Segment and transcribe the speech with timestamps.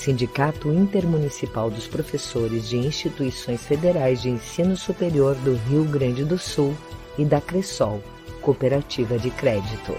[0.00, 6.74] Sindicato Intermunicipal dos Professores de Instituições Federais de Ensino Superior do Rio Grande do Sul
[7.18, 8.02] e da Cressol,
[8.40, 9.94] Cooperativa de Crédito.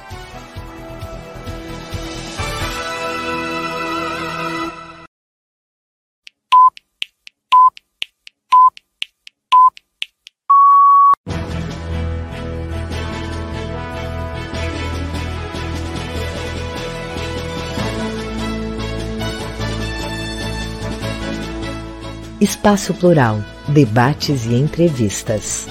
[22.41, 23.35] Espaço Plural,
[23.67, 25.67] debates e entrevistas.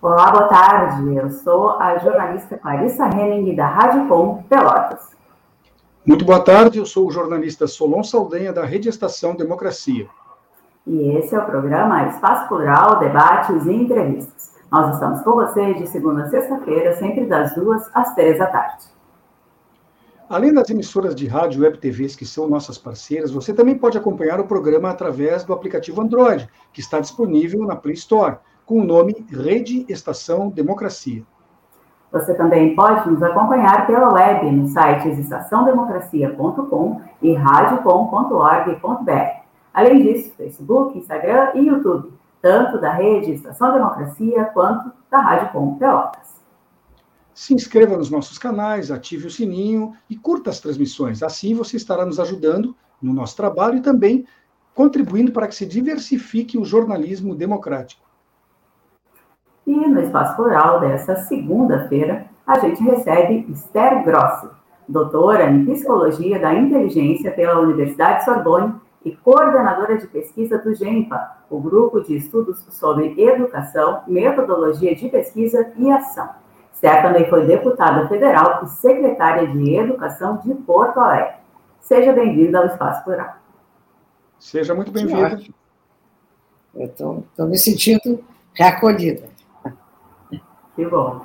[0.00, 1.14] Olá, boa tarde.
[1.14, 5.14] Eu sou a jornalista Clarissa Henning, da Rádio Com Pelotas.
[6.06, 10.08] Muito boa tarde, eu sou o jornalista Solon Saldanha, da Rede Estação Democracia.
[10.86, 14.54] E esse é o programa Espaço Plural, Debates e Entrevistas.
[14.70, 18.84] Nós estamos com vocês de segunda a sexta-feira, sempre das duas às três da tarde.
[20.28, 23.98] Além das emissoras de rádio e web TVs que são nossas parceiras, você também pode
[23.98, 28.84] acompanhar o programa através do aplicativo Android, que está disponível na Play Store, com o
[28.84, 31.22] nome Rede Estação Democracia.
[32.12, 39.45] Você também pode nos acompanhar pela web nos sites estaçãodemocracia.com e radiocom.org.br.
[39.76, 42.10] Além disso, Facebook, Instagram e YouTube,
[42.40, 46.40] tanto da rede Estação Democracia quanto da Rádio Com Pelotas.
[47.34, 51.22] Se inscreva nos nossos canais, ative o sininho e curta as transmissões.
[51.22, 54.26] Assim você estará nos ajudando no nosso trabalho e também
[54.74, 58.00] contribuindo para que se diversifique o jornalismo democrático.
[59.66, 64.48] E no Espaço Plural dessa segunda-feira, a gente recebe Esther Grossi,
[64.88, 71.60] doutora em Psicologia da Inteligência pela Universidade Sorbonne e coordenadora de pesquisa do GEMPA, o
[71.60, 76.28] Grupo de Estudos sobre Educação, Metodologia de Pesquisa e Ação.
[76.80, 81.36] Também foi deputada federal e secretária de Educação de Porto Alegre.
[81.80, 83.36] Seja bem-vinda ao Espaço Plural.
[84.40, 85.40] Seja muito bem-vinda.
[86.74, 88.24] Eu estou me sentindo
[88.54, 89.28] reacolhida.
[90.74, 91.24] Que bom.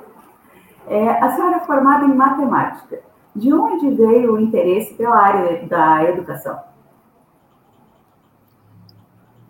[0.86, 3.00] É, a senhora é formada em matemática.
[3.34, 6.71] De onde veio o interesse pela área da educação?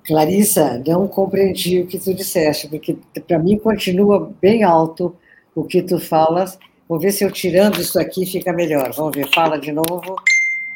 [0.06, 5.16] Clarissa, não compreendi o que tu disseste, porque para mim continua bem alto
[5.54, 6.58] o que tu falas.
[6.88, 8.92] Vou ver se eu tirando isso aqui fica melhor.
[8.92, 10.16] Vamos ver, fala de novo,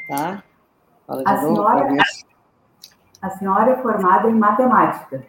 [0.09, 0.43] tá?
[1.07, 1.57] Fala de a novo.
[1.57, 1.97] Senhora,
[3.21, 5.25] a senhora é formada em matemática.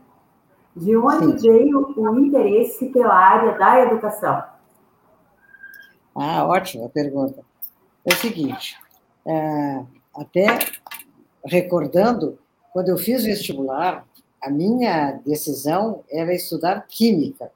[0.76, 1.50] De onde Sim.
[1.50, 4.44] veio o interesse pela área da educação?
[6.16, 7.42] Ah, ótima pergunta.
[8.06, 8.78] É o seguinte,
[9.26, 9.84] é,
[10.16, 10.60] até
[11.44, 12.38] recordando
[12.78, 14.06] quando eu fiz vestibular,
[14.40, 17.50] a minha decisão era estudar química.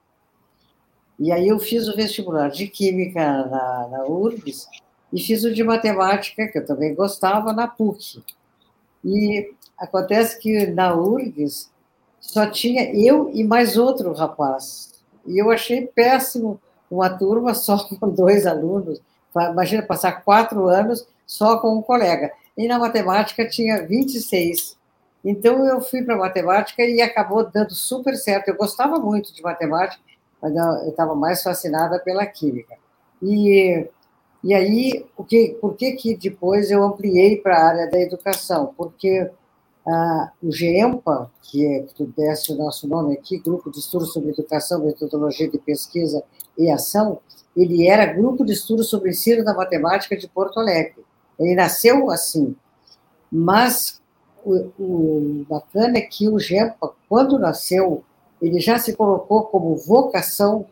[1.20, 4.68] E aí eu fiz o vestibular de química na, na URGS
[5.14, 8.24] e fiz o de matemática, que eu também gostava, na PUC.
[9.06, 11.70] E acontece que na URGS
[12.20, 14.92] só tinha eu e mais outro rapaz.
[15.24, 16.60] E eu achei péssimo
[16.90, 19.00] uma turma só com dois alunos.
[19.52, 22.32] Imagina passar quatro anos só com um colega.
[22.58, 24.81] E na matemática tinha 26.
[25.24, 28.48] Então, eu fui para matemática e acabou dando super certo.
[28.48, 30.02] Eu gostava muito de matemática,
[30.42, 32.76] mas eu estava mais fascinada pela química.
[33.22, 33.88] E,
[34.44, 38.74] e aí, o que, por que, que depois eu ampliei para a área da educação?
[38.76, 39.30] Porque
[39.88, 44.14] ah, o GEMPA, que é que tu desse o nosso nome aqui, Grupo de Estudos
[44.14, 46.24] sobre Educação, Metodologia de Pesquisa
[46.58, 47.20] e Ação,
[47.56, 51.04] ele era Grupo de Estudos sobre Ensino da Matemática de Porto Alegre.
[51.40, 52.56] Ele nasceu assim,
[53.32, 54.01] mas
[54.44, 58.04] o, o bacana é que o GEMPA, quando nasceu
[58.42, 60.66] ele já se colocou como vocação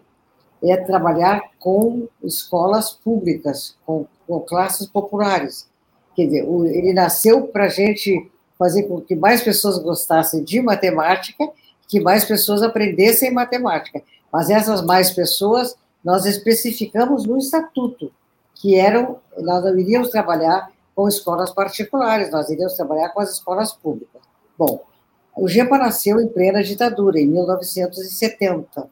[0.62, 5.70] é trabalhar com escolas públicas, com, com classes populares.
[6.16, 11.50] Quer dizer, ele nasceu para a gente fazer com que mais pessoas gostassem de matemática,
[11.88, 14.02] que mais pessoas aprendessem matemática.
[14.34, 18.12] Mas essas mais pessoas nós especificamos no estatuto,
[18.56, 24.22] que eram, nós iríamos trabalhar com escolas particulares, nós iríamos trabalhar com as escolas públicas.
[24.58, 24.82] Bom,
[25.36, 28.90] o GEPA nasceu em plena ditadura, em 1970.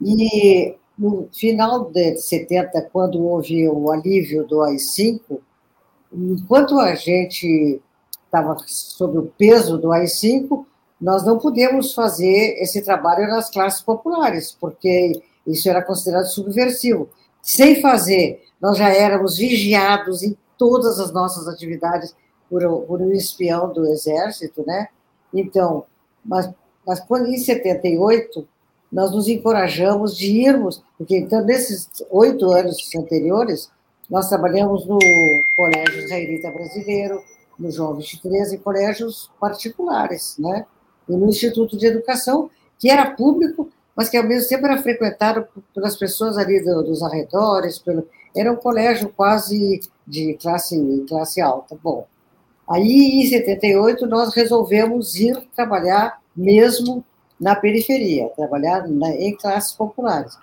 [0.00, 5.40] E no final de 70, quando houve o alívio do AI-5,
[6.12, 7.80] enquanto a gente
[8.24, 10.64] estava sob o peso do AI-5,
[11.00, 17.08] nós não podemos fazer esse trabalho nas classes populares, porque isso era considerado subversivo.
[17.42, 22.14] Sem fazer, nós já éramos vigiados em todas as nossas atividades
[22.50, 24.88] por, por um espião do Exército, né?
[25.32, 25.86] Então,
[26.22, 26.50] mas,
[26.86, 28.46] mas quando em 78
[28.92, 33.70] nós nos encorajamos de irmos, porque então nesses oito anos anteriores
[34.10, 34.98] nós trabalhamos no
[35.56, 37.22] Colégio Israelita Brasileiro,
[37.58, 40.66] no João 23, em colégios particulares, né?
[41.08, 45.46] E no Instituto de Educação, que era público, mas que ao mesmo tempo era frequentado
[45.74, 49.80] pelas pessoas ali do, dos arredores, pelo, era um colégio quase
[50.10, 50.76] de classe,
[51.08, 51.78] classe alta.
[51.82, 52.06] Bom,
[52.68, 57.04] aí em 78 nós resolvemos ir trabalhar mesmo
[57.40, 60.36] na periferia, trabalhar na, em classes populares.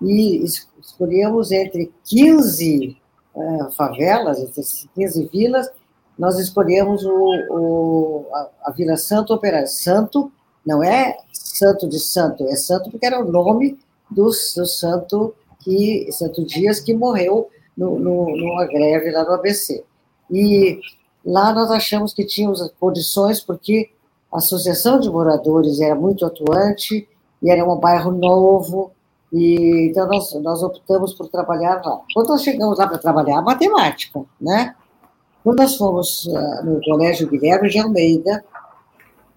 [0.00, 0.44] E
[0.80, 2.96] escolhemos entre 15
[3.34, 4.62] uh, favelas, entre
[4.94, 5.70] 15 vilas,
[6.18, 7.10] nós escolhemos o,
[7.50, 9.68] o, a, a, Vila Santo Operário.
[9.68, 10.30] Santo
[10.66, 13.78] não é santo de santo, é santo porque era o nome
[14.10, 19.84] do, do santo que Santo Dias que morreu no, no, numa greve lá no ABC.
[20.30, 20.80] E
[21.24, 23.90] lá nós achamos que tínhamos condições porque
[24.32, 27.08] a associação de moradores era muito atuante
[27.42, 28.92] e era um bairro novo
[29.32, 32.00] e então nós, nós optamos por trabalhar lá.
[32.12, 34.74] Quando nós chegamos lá para trabalhar matemática, né?
[35.42, 38.44] Quando nós fomos uh, no Colégio Guilherme de Almeida,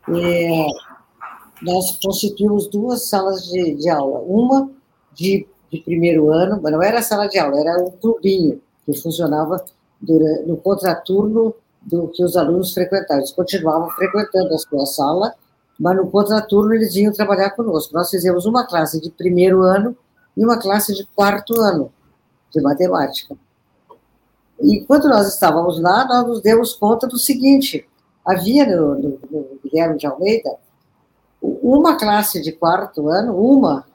[0.09, 0.67] é,
[1.61, 4.19] nós constituímos duas salas de, de aula.
[4.19, 4.69] Uma
[5.13, 9.63] de, de, primeiro ano, mas não era sala de aula, era um clubinho que funcionava
[9.99, 13.17] durante, no contraturno do que os alunos frequentavam.
[13.17, 15.33] Eles continuavam frequentando a sua sala,
[15.79, 17.93] mas no contraturno eles iam trabalhar conosco.
[17.93, 19.95] Nós fizemos uma classe de primeiro ano
[20.35, 21.91] e uma classe de quarto ano
[22.51, 23.35] de matemática.
[24.61, 27.87] E quando nós estávamos lá, nós nos demos conta do seguinte:
[28.25, 30.57] havia no, no, no Guilherme de Almeida
[31.41, 33.85] uma classe de quarto ano, uma,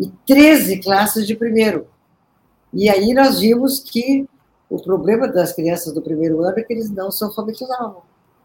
[0.00, 1.86] e 13 classes de primeiro.
[2.72, 4.26] E aí nós vimos que
[4.68, 8.02] o problema das crianças do primeiro ano é que eles não se alfabetizavam.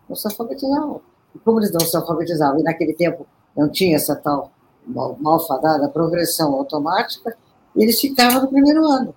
[0.10, 1.02] Não se alfabetizavam.
[1.34, 3.26] E como eles não se alfabetizavam, e naquele tempo
[3.56, 4.52] não tinha essa tal
[4.86, 7.38] mal, malfadada progressão automática,
[7.76, 9.16] eles ficavam no primeiro ano.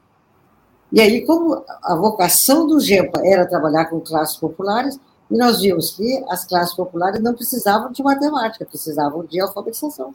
[0.92, 4.98] E aí, como a vocação do GEPA era trabalhar com classes populares,
[5.30, 10.14] e nós vimos que as classes populares não precisavam de matemática, precisavam de alfabetização.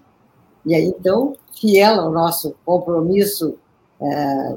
[0.65, 3.57] E aí, então, fiel ao nosso compromisso
[4.01, 4.55] é,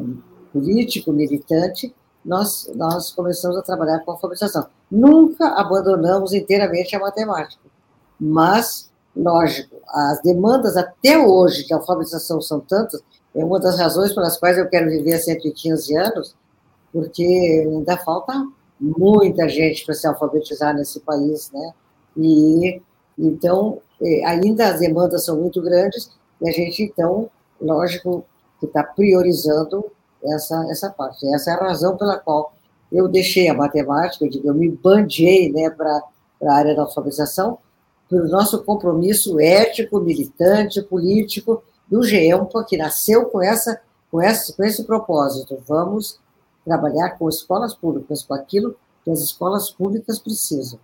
[0.52, 1.94] político, militante,
[2.24, 4.66] nós, nós começamos a trabalhar com a alfabetização.
[4.90, 7.62] Nunca abandonamos inteiramente a matemática,
[8.18, 13.02] mas, lógico, as demandas até hoje de alfabetização são tantas,
[13.34, 16.34] é uma das razões pelas quais eu quero viver 115 anos,
[16.92, 17.22] porque
[17.68, 18.32] ainda falta
[18.80, 21.72] muita gente para se alfabetizar nesse país, né?
[22.16, 22.80] E
[23.18, 27.30] então é, ainda as demandas são muito grandes e a gente então,
[27.60, 28.24] lógico,
[28.60, 29.84] que está priorizando
[30.22, 31.26] essa, essa parte.
[31.34, 32.52] Essa é a razão pela qual
[32.92, 36.02] eu deixei a matemática, eu, digo, eu me bandiei né, para
[36.42, 37.58] a área da alfabetização,
[38.08, 43.80] pelo nosso compromisso ético, militante, político do GEMPA, que nasceu com, essa,
[44.10, 45.58] com, essa, com esse propósito.
[45.66, 46.20] Vamos
[46.64, 50.78] trabalhar com escolas públicas, com aquilo que as escolas públicas precisam.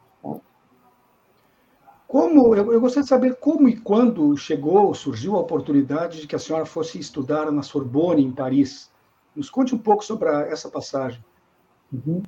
[2.12, 6.36] Como, eu, eu gostaria de saber como e quando chegou, surgiu a oportunidade de que
[6.36, 8.90] a senhora fosse estudar na Sorbonne, em Paris.
[9.34, 11.24] Nos conte um pouco sobre a, essa passagem.
[11.90, 12.22] Uhum.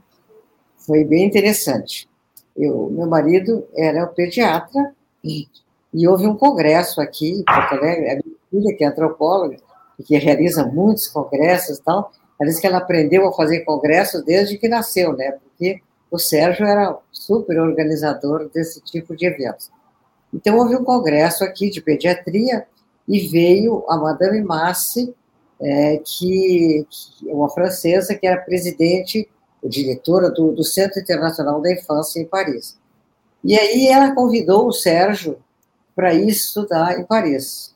[0.79, 2.09] Foi bem interessante.
[2.57, 5.49] Eu, meu marido era pediatra e,
[5.93, 7.45] e houve um congresso aqui.
[7.47, 9.59] A minha filha, que é antropóloga,
[9.99, 12.11] e que realiza muitos congressos e tal,
[12.41, 15.33] ela disse que ela aprendeu a fazer congressos desde que nasceu, né?
[15.33, 15.83] Porque
[16.15, 19.69] o Sérgio era super organizador desse tipo de eventos.
[20.33, 22.69] Então, houve um congresso aqui de pediatria
[23.09, 25.13] e veio a Madame Massi,
[25.61, 29.29] é, que, que uma francesa que era presidente,
[29.65, 32.79] diretora do, do Centro Internacional da Infância em Paris.
[33.43, 35.39] E aí ela convidou o Sérgio
[35.97, 37.75] para ir estudar em Paris.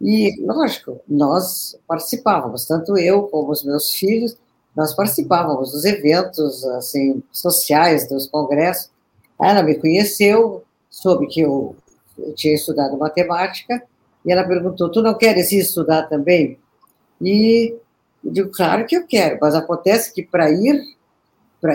[0.00, 4.36] E, lógico, nós participávamos, tanto eu como os meus filhos,
[4.78, 8.88] nós participávamos dos eventos assim sociais, dos congressos.
[9.42, 11.74] Ela me conheceu, soube que eu,
[12.16, 13.82] eu tinha estudado matemática,
[14.24, 16.60] e ela perguntou: Tu não queres ir estudar também?
[17.20, 17.74] E
[18.24, 20.80] eu digo: Claro que eu quero, mas acontece que para ir,
[21.60, 21.74] pra,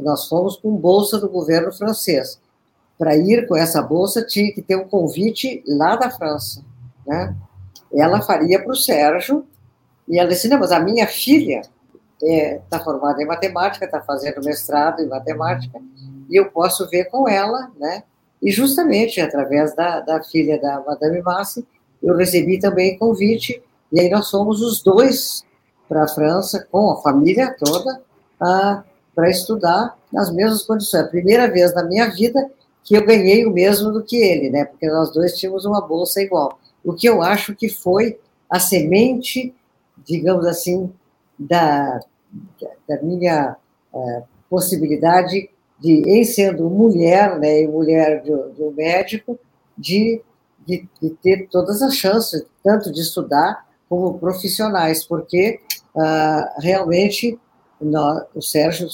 [0.00, 2.40] nós fomos com bolsa do governo francês.
[2.98, 6.64] Para ir com essa bolsa, tinha que ter um convite lá da França.
[7.06, 7.36] Né?
[7.92, 9.46] Ela faria para o Sérgio,
[10.08, 11.60] e ela disse: Não, mas a minha filha
[12.22, 15.80] está é, tá formada em matemática, está fazendo mestrado em matemática,
[16.30, 18.04] e eu posso ver com ela, né?
[18.40, 21.66] E justamente através da, da filha da Madame Massi,
[22.02, 23.62] eu recebi também convite,
[23.92, 25.44] e aí nós fomos os dois
[25.88, 28.00] para a França, com a família toda,
[28.38, 31.04] para estudar nas mesmas condições.
[31.04, 32.50] A primeira vez na minha vida
[32.82, 34.64] que eu ganhei o mesmo do que ele, né?
[34.64, 36.58] Porque nós dois tínhamos uma bolsa igual.
[36.84, 38.18] O que eu acho que foi
[38.50, 39.54] a semente,
[40.04, 40.92] digamos assim,
[41.38, 42.00] da,
[42.88, 43.56] da minha
[43.92, 45.50] uh, possibilidade
[45.82, 49.38] de, em sendo mulher, né, e mulher do, médico,
[49.76, 50.22] de,
[50.64, 55.60] de, de, ter todas as chances, tanto de estudar como profissionais, porque
[55.94, 57.38] uh, realmente
[57.80, 58.88] nós, o Sérgio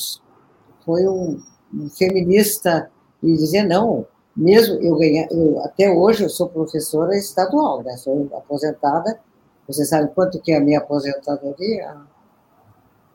[0.84, 1.42] foi um,
[1.74, 2.90] um, feminista
[3.22, 8.30] e dizia não, mesmo eu ganhar, eu, até hoje eu sou professora estadual, né, sou
[8.34, 9.20] aposentada,
[9.66, 11.94] você sabe quanto que é a minha aposentadoria?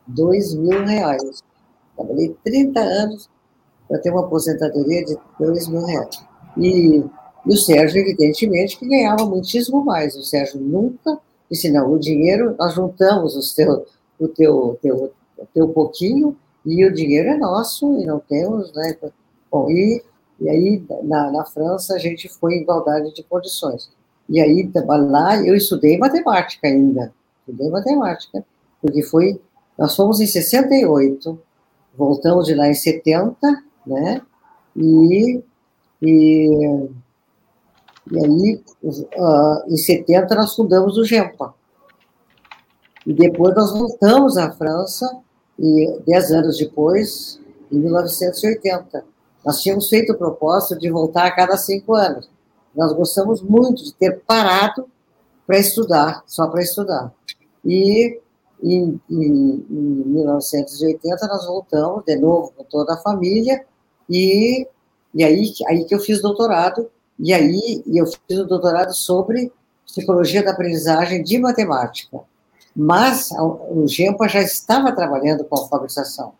[0.07, 1.43] Dois mil reais.
[1.95, 3.29] Trabalhei 30 anos
[3.87, 6.23] para ter uma aposentadoria de dois mil reais.
[6.57, 7.03] E,
[7.45, 10.15] e o Sérgio, evidentemente, que ganhava muitíssimo mais.
[10.15, 11.19] O Sérgio nunca
[11.49, 13.85] disse, não, o dinheiro, nós juntamos os teu,
[14.19, 15.11] o teu, teu,
[15.53, 18.97] teu pouquinho e o dinheiro é nosso e não temos, né?
[19.51, 20.01] Bom, e,
[20.39, 23.91] e aí na, na França a gente foi em igualdade de condições.
[24.29, 28.43] E aí lá eu estudei matemática ainda, estudei matemática,
[28.81, 29.39] porque foi,
[29.77, 31.39] nós fomos em 68,
[31.95, 33.37] voltamos de lá em 70,
[33.85, 34.21] né?
[34.75, 35.41] E,
[36.01, 36.89] e,
[38.11, 41.53] e aí, uh, em 70, nós fundamos o GEMPA.
[43.05, 45.19] E depois nós voltamos à França,
[45.59, 47.39] e dez anos depois,
[47.71, 49.05] em 1980.
[49.45, 52.29] Nós tínhamos feito o propósito de voltar a cada cinco anos.
[52.75, 54.87] Nós gostamos muito de ter parado
[55.45, 57.13] para estudar, só para estudar.
[57.63, 58.19] E
[58.63, 63.65] em, em, em 1980 nós voltamos de novo com toda a família
[64.09, 64.67] e,
[65.13, 66.89] e aí, aí que eu fiz doutorado,
[67.19, 69.51] e aí eu fiz o doutorado sobre
[69.85, 72.19] psicologia da aprendizagem de matemática.
[72.75, 76.33] Mas o GEMPA já estava trabalhando com alfabetização.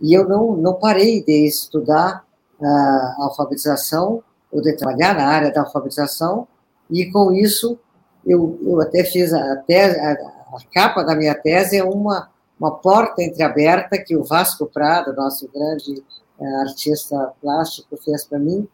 [0.00, 2.24] E eu não, não parei de estudar
[2.60, 6.46] a alfabetização, ou de trabalhar na área da alfabetização,
[6.90, 7.78] e com isso
[8.24, 10.12] eu, eu até fiz a, tese, a,
[10.52, 12.30] a capa da minha tese é uma,
[12.60, 16.02] uma porta entreaberta que o Vasco Prado, nosso grande
[16.38, 18.68] é, artista plástico, fez para mim,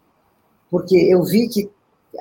[0.70, 1.70] porque eu vi que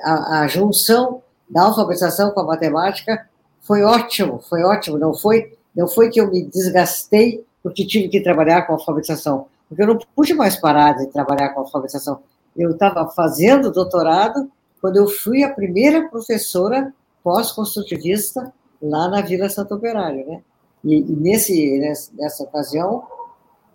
[0.02, 3.28] a, a, junção da alfabetização com a matemática
[3.60, 4.96] foi ótimo, foi ótimo.
[4.96, 9.46] Não foi, não foi que eu me desgastei porque tive que trabalhar com a alfabetização,
[9.68, 12.20] porque eu não pude mais parar de trabalhar com a alfabetização.
[12.56, 14.50] Eu estava fazendo doutorado
[14.80, 20.42] quando eu fui a primeira professora pós-construtivista lá na Vila Santo Operário, né?
[20.84, 21.78] E, e nesse,
[22.14, 23.06] nessa ocasião,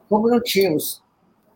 [0.09, 1.01] como não tínhamos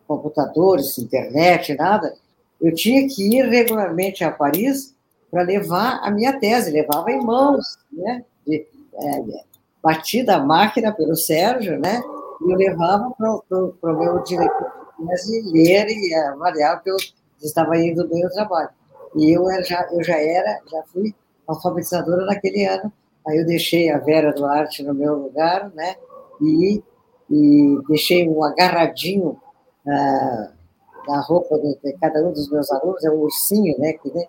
[0.06, 2.14] computadores, internet, nada,
[2.60, 4.94] eu tinha que ir regularmente a Paris
[5.30, 8.24] para levar a minha tese, levava em mãos, né?
[8.46, 9.22] De, é,
[9.82, 12.02] batida a máquina pelo Sérgio, né?
[12.40, 16.96] E eu levava para o meu diretor de ler e avaliar que eu
[17.42, 18.70] estava indo bem o trabalho.
[19.16, 21.14] E eu já, eu já era, já fui
[21.46, 22.92] alfabetizadora naquele ano.
[23.28, 25.96] Aí eu deixei a Vera Duarte no meu lugar, né?
[26.40, 26.82] E,
[27.30, 29.38] e deixei um agarradinho
[29.84, 30.52] na,
[31.06, 33.92] na roupa de, de, cada um dos meus alunos, é um ursinho, né?
[33.92, 34.24] Que, né?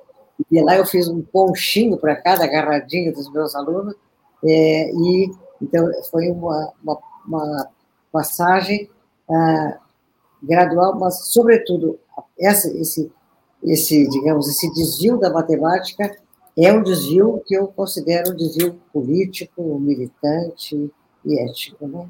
[0.51, 3.95] E lá eu fiz um ponchinho para cada agarradinho dos meus alunos,
[4.43, 7.69] é, e então foi uma, uma, uma
[8.11, 8.89] passagem
[9.29, 9.77] ah,
[10.41, 11.99] gradual, mas sobretudo
[12.39, 13.11] essa, esse,
[13.63, 16.17] esse, digamos, esse desvio da matemática
[16.65, 20.91] é um desvio que eu considero um desvio político, militante
[21.25, 22.07] e ético, né?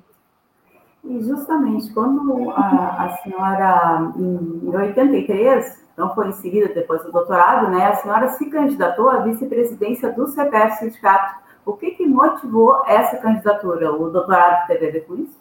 [1.03, 7.11] E justamente quando a, a senhora, em, em 83, então foi em seguida, depois do
[7.11, 11.39] doutorado, né, a senhora se candidatou à vice-presidência do CPF Sindicato.
[11.65, 13.93] O que, que motivou essa candidatura?
[13.93, 15.37] O doutorado teve a ver com isso?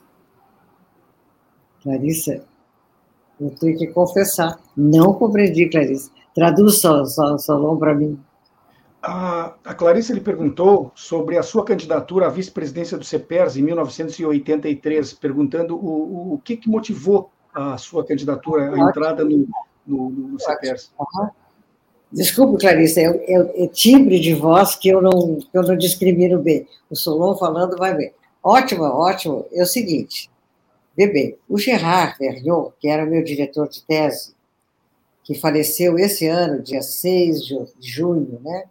[1.82, 2.44] Clarissa,
[3.40, 6.10] eu tenho que confessar, não compreendi, Clarissa.
[6.34, 8.18] Traduz, Solon, para mim.
[9.10, 15.14] A, a Clarice lhe perguntou sobre a sua candidatura à vice-presidência do CEPERS em 1983,
[15.14, 19.48] perguntando o, o que, que motivou a sua candidatura, a entrada no,
[19.86, 20.92] no, no CEPERS.
[22.12, 26.38] Desculpe, Clarice, é, é, é, timbre de voz que eu não, que eu não discrimino
[26.42, 26.68] bem.
[26.90, 28.12] O Solon falando vai bem.
[28.42, 29.46] Ótimo, ótimo.
[29.54, 30.30] É o seguinte,
[30.94, 34.34] bebê, o Gerard Vergniaud, que era meu diretor de tese,
[35.24, 38.64] que faleceu esse ano, dia 6 de junho, né?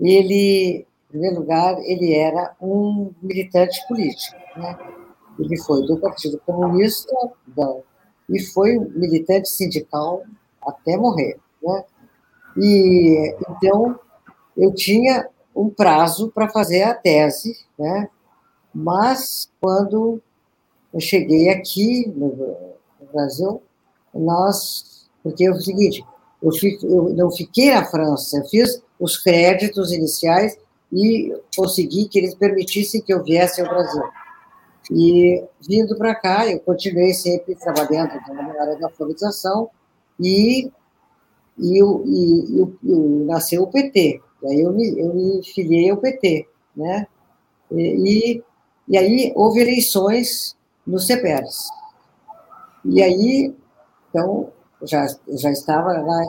[0.00, 4.78] Ele, em primeiro lugar, ele era um militante político, né?
[5.38, 7.12] Ele foi do Partido Comunista
[8.28, 10.22] e foi militante sindical
[10.62, 11.84] até morrer, né?
[12.56, 13.98] E então
[14.56, 18.08] eu tinha um prazo para fazer a tese, né?
[18.74, 20.20] Mas quando
[20.92, 22.70] eu cheguei aqui no,
[23.12, 23.60] Brasil,
[24.14, 26.04] nós, porque é o seguinte,
[26.42, 30.56] eu, fico, eu não fiquei na França, eu fiz os créditos iniciais
[30.92, 34.02] e consegui que eles permitissem que eu viesse ao Brasil.
[34.90, 39.70] E vindo para cá, eu continuei sempre trabalhando na área da alfabetização
[40.18, 40.70] e,
[41.56, 44.20] e, e, e, nasceu o PT.
[44.42, 47.06] E aí eu me, eu me filiei ao PT, né?
[47.70, 48.42] E,
[48.88, 51.68] e aí houve eleições no CEPERS.
[52.84, 53.54] E aí,
[54.08, 54.50] então,
[54.82, 56.20] já, já estava lá,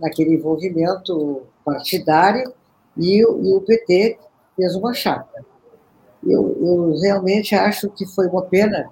[0.00, 2.52] naquele envolvimento partidário
[2.96, 4.18] e, e, o PT
[4.56, 5.44] fez uma chapa.
[6.26, 8.90] Eu, eu realmente acho que foi uma pena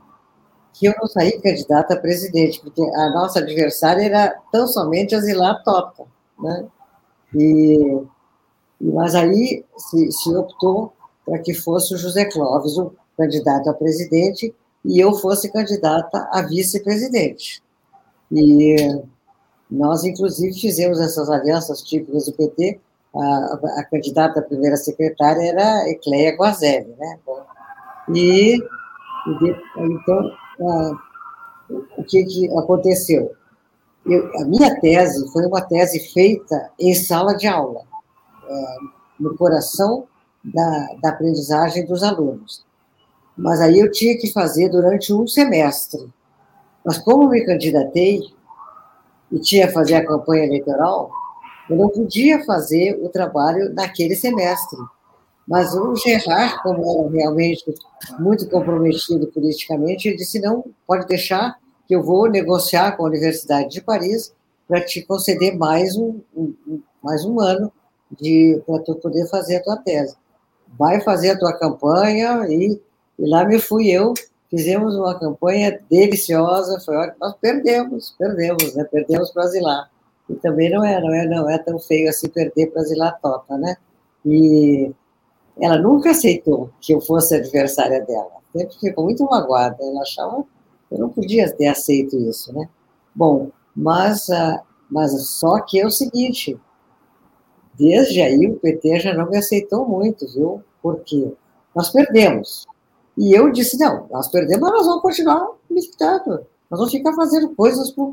[0.73, 5.21] que eu não saí candidata a presidente, porque a nossa adversária era tão somente a
[5.21, 6.05] Zilá Tota,
[6.39, 6.67] né?
[7.35, 8.03] E,
[8.81, 10.93] mas aí se, se optou
[11.25, 14.55] para que fosse o José Clóvis o candidato a presidente
[14.85, 17.63] e eu fosse candidata a vice-presidente.
[18.31, 18.77] E
[19.71, 22.81] nós, inclusive, fizemos essas alianças típicas do PT.
[23.15, 27.19] A, a candidata a primeira secretária era Ecleia Guazelli, né?
[28.15, 28.59] E,
[29.79, 30.33] então,
[31.97, 33.33] o que, que aconteceu?
[34.05, 37.83] Eu, a minha tese foi uma tese feita em sala de aula,
[38.49, 38.77] é,
[39.19, 40.07] no coração
[40.45, 42.65] da, da aprendizagem dos alunos.
[43.37, 46.09] Mas aí eu tinha que fazer durante um semestre.
[46.85, 48.23] Mas como me candidatei
[49.31, 51.11] e tinha que fazer a campanha eleitoral,
[51.69, 54.79] eu não podia fazer o trabalho naquele semestre.
[55.47, 57.65] Mas o Gerard, como era realmente
[58.19, 63.71] muito comprometido politicamente, ele disse: não, pode deixar que eu vou negociar com a Universidade
[63.71, 64.35] de Paris
[64.67, 67.73] para te conceder mais um, um mais um ano
[68.67, 70.17] para tu poder fazer a tua tese.
[70.77, 72.81] Vai fazer a tua campanha e
[73.19, 74.13] e lá me fui eu,
[74.51, 77.17] fizemos uma campanha deliciosa, foi ótimo.
[77.21, 78.85] Nós perdemos, perdemos, né?
[78.85, 79.89] Perdemos para Zilá.
[80.29, 83.57] E também não é, não é, não é tão feio assim perder para Zilá Tota,
[83.57, 83.77] né?
[84.25, 84.93] E
[85.61, 88.31] ela nunca aceitou que eu fosse adversária dela.
[88.53, 89.77] Sempre ficou muito magoada.
[89.81, 90.43] Ela achava
[90.89, 92.69] que eu não podia ter aceito isso, né?
[93.15, 96.59] Bom, mas, ah, mas só que é o seguinte,
[97.75, 100.63] desde aí o PT já não me aceitou muito, viu?
[100.83, 101.33] Porque
[101.75, 102.67] nós perdemos.
[103.17, 106.47] E eu disse, não, nós perdemos, mas nós vamos continuar militando.
[106.71, 108.05] Nós vamos ficar fazendo coisas para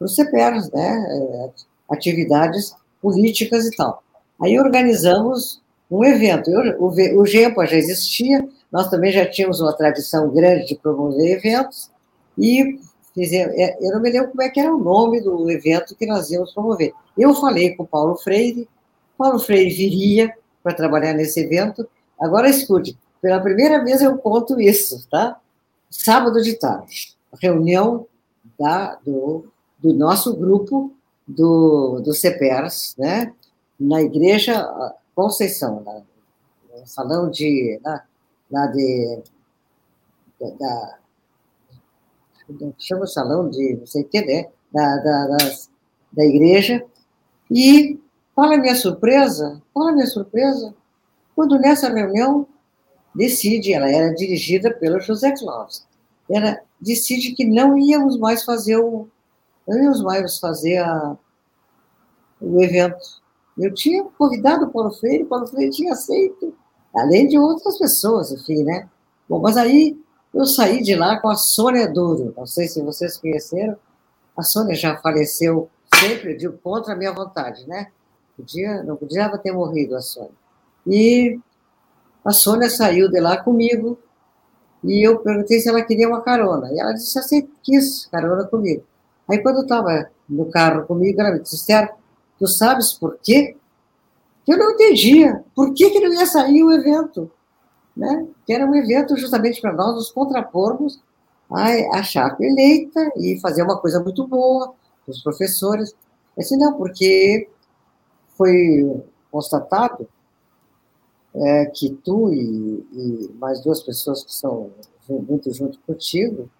[0.00, 1.06] os CPRs, né?
[1.10, 1.50] É,
[1.90, 4.02] atividades políticas e tal.
[4.40, 6.50] Aí organizamos um evento.
[6.50, 11.38] Eu, o, o GEMPA já existia, nós também já tínhamos uma tradição grande de promover
[11.38, 11.90] eventos,
[12.36, 12.78] e
[13.14, 16.06] fizemos, é, eu não me lembro como é que era o nome do evento que
[16.06, 16.92] nós íamos promover.
[17.16, 18.68] Eu falei com o Paulo Freire,
[19.16, 21.88] Paulo Freire viria para trabalhar nesse evento.
[22.20, 25.40] Agora escute, pela primeira vez eu conto isso, tá?
[25.90, 28.06] Sábado de tarde, reunião
[28.58, 29.46] da, do,
[29.78, 30.92] do nosso grupo
[31.26, 33.32] do, do CEPERS, né?
[33.78, 34.66] Na igreja
[35.14, 35.94] Conceição, na,
[36.78, 37.80] no salão de.
[37.82, 38.04] Na,
[38.48, 39.22] na de.
[40.40, 40.98] Da,
[42.78, 44.48] chama o salão de não sei o que, né?
[44.72, 45.36] Da, da, da,
[46.12, 46.84] da igreja.
[47.50, 47.98] E,
[48.32, 50.72] para minha surpresa, para minha surpresa,
[51.34, 52.46] quando nessa reunião
[53.18, 55.84] decide, ela era dirigida pelo José Clóvis,
[56.30, 59.08] ela decide que não íamos mais fazer o,
[59.66, 61.16] não íamos mais fazer a,
[62.40, 63.20] o evento.
[63.58, 66.54] Eu tinha convidado o Paulo Freire, o Paulo Freire tinha aceito,
[66.94, 68.88] além de outras pessoas, enfim, né?
[69.28, 70.00] Bom, mas aí
[70.32, 73.76] eu saí de lá com a Sônia Duro, não sei se vocês conheceram,
[74.36, 77.88] a Sônia já faleceu sempre de, contra a minha vontade, né?
[78.36, 80.30] Podia, não podia ter morrido a Sônia.
[80.86, 81.40] E
[82.24, 83.98] a Sônia saiu de lá comigo
[84.84, 86.72] e eu perguntei se ela queria uma carona.
[86.72, 88.84] E ela disse assim, quis carona comigo.
[89.28, 91.92] Aí quando eu estava no carro comigo, ela me disse, Esther,
[92.38, 93.56] Tu sabes por quê?
[94.46, 97.30] Eu não entendia por que, que não ia sair o evento.
[97.96, 98.28] Né?
[98.46, 101.02] Que era um evento justamente para nós nos contrapormos
[101.50, 104.72] a, a chapa eleita e fazer uma coisa muito boa
[105.06, 105.90] os professores.
[106.36, 107.48] Eu disse, não, porque
[108.36, 109.02] foi
[109.32, 110.08] constatado
[111.40, 114.70] é, que tu e, e, mais duas pessoas que são
[115.08, 116.50] muito junto contigo,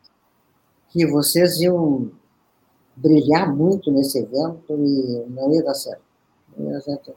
[0.91, 2.11] que vocês iam
[2.97, 6.03] brilhar muito nesse evento e não ia dar certo.
[6.83, 7.15] Certo.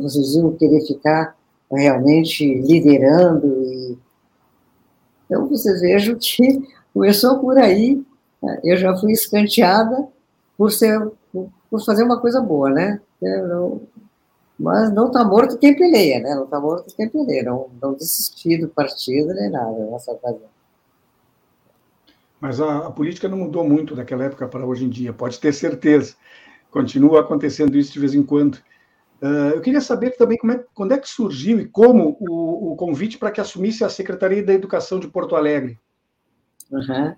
[0.00, 1.36] Vocês iam querer ficar
[1.70, 3.62] realmente liderando.
[3.64, 3.98] E...
[5.26, 8.02] Então, vocês vejam que começou por aí.
[8.42, 8.60] Né?
[8.64, 10.06] Eu já fui escanteada
[10.56, 11.10] por, ser,
[11.70, 13.00] por fazer uma coisa boa, né?
[13.20, 13.80] Não,
[14.58, 16.34] mas não está morto quem peleia, né?
[16.34, 17.42] Não está morto quem peleia.
[17.42, 20.50] Não, não desisti do partido nem nada nessa ocasião.
[22.40, 25.52] Mas a, a, política não mudou muito daquela época para hoje em dia, pode ter
[25.52, 26.14] certeza.
[26.70, 28.56] Continua acontecendo isso de vez em quando.
[29.22, 32.76] Uh, eu queria saber também como é, quando é que surgiu e como o, o
[32.76, 35.78] convite para que assumisse a Secretaria da Educação de Porto Alegre.
[36.70, 37.14] Uhum.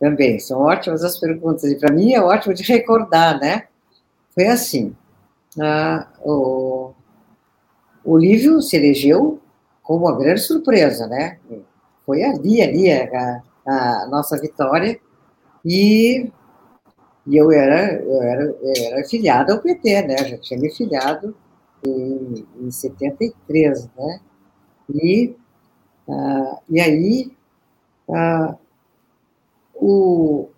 [0.00, 1.64] Também, são ótimas as perguntas.
[1.64, 3.66] E para mim é ótimo de recordar, né?
[4.34, 4.96] Foi assim,
[5.56, 6.94] uh, o,
[8.04, 9.40] o Lívio se elegeu
[9.82, 11.38] com uma grande surpresa, né?
[12.04, 14.98] Foi ali, ali, a, a nossa vitória,
[15.64, 16.30] e,
[17.26, 20.16] e eu, era, eu, era, eu era filiado ao PT, né?
[20.18, 21.34] Já tinha me filiado
[21.86, 24.20] em, em 73, né?
[24.94, 25.36] E,
[26.06, 27.36] uh, e aí,
[28.08, 28.58] uh,
[29.74, 30.48] o,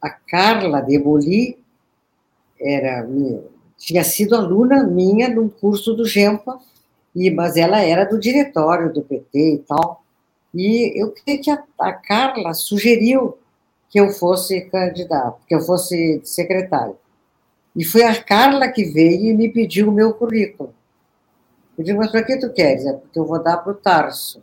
[0.00, 1.58] a Carla de Boli
[2.60, 3.42] era minha,
[3.78, 6.58] tinha sido aluna minha num curso do GEMPA,
[7.14, 10.02] e, mas ela era do diretório do PT e tal.
[10.52, 13.38] E eu creio que a, a Carla sugeriu
[13.88, 16.96] que eu fosse candidato, que eu fosse secretário.
[17.74, 20.74] E foi a Carla que veio e me pediu o meu currículo.
[21.78, 22.84] Eu digo, mas para que tu queres?
[22.84, 24.42] É porque eu vou dar para o Tarso.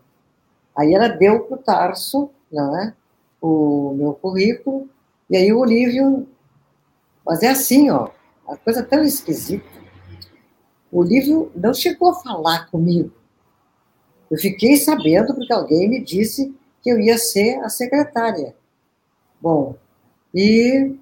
[0.75, 2.93] Aí ela deu para o Tarso, não é?
[3.41, 4.89] O meu currículo,
[5.29, 6.27] e aí o Olívio.
[7.25, 8.09] Mas é assim, ó,
[8.45, 9.65] uma coisa tão esquisita.
[10.91, 13.11] O Olívio não chegou a falar comigo.
[14.29, 18.55] Eu fiquei sabendo porque alguém me disse que eu ia ser a secretária.
[19.41, 19.75] Bom,
[20.33, 20.95] e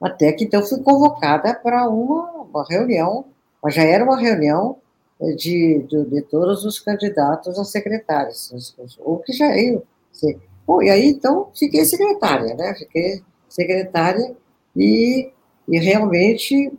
[0.00, 3.24] até que então fui convocada para uma, uma reunião,
[3.62, 4.78] mas já era uma reunião
[5.20, 10.38] eh, de, de, de todos os candidatos a secretários, ou que já iam ser.
[10.66, 12.74] Bom, e aí então fiquei secretária, né?
[12.74, 14.34] Fiquei secretária
[14.76, 15.30] e,
[15.68, 16.72] e realmente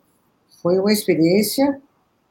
[0.65, 1.79] foi uma experiência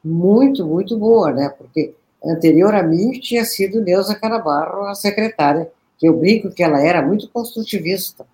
[0.03, 1.47] muito, muito boa, né?
[1.57, 6.81] Porque anterior a mim tinha sido Neuza Carabarro, a secretária, que eu brinco que ela
[6.81, 8.25] era muito construtivista,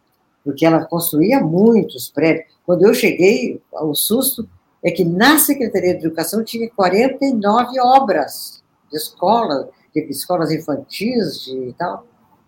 [0.43, 2.47] porque ela construía muitos prédios.
[2.65, 4.49] Quando eu cheguei, o susto
[4.83, 11.75] é que na Secretaria de Educação tinha 49 obras de escola, de escolas infantis e
[11.77, 12.07] tal,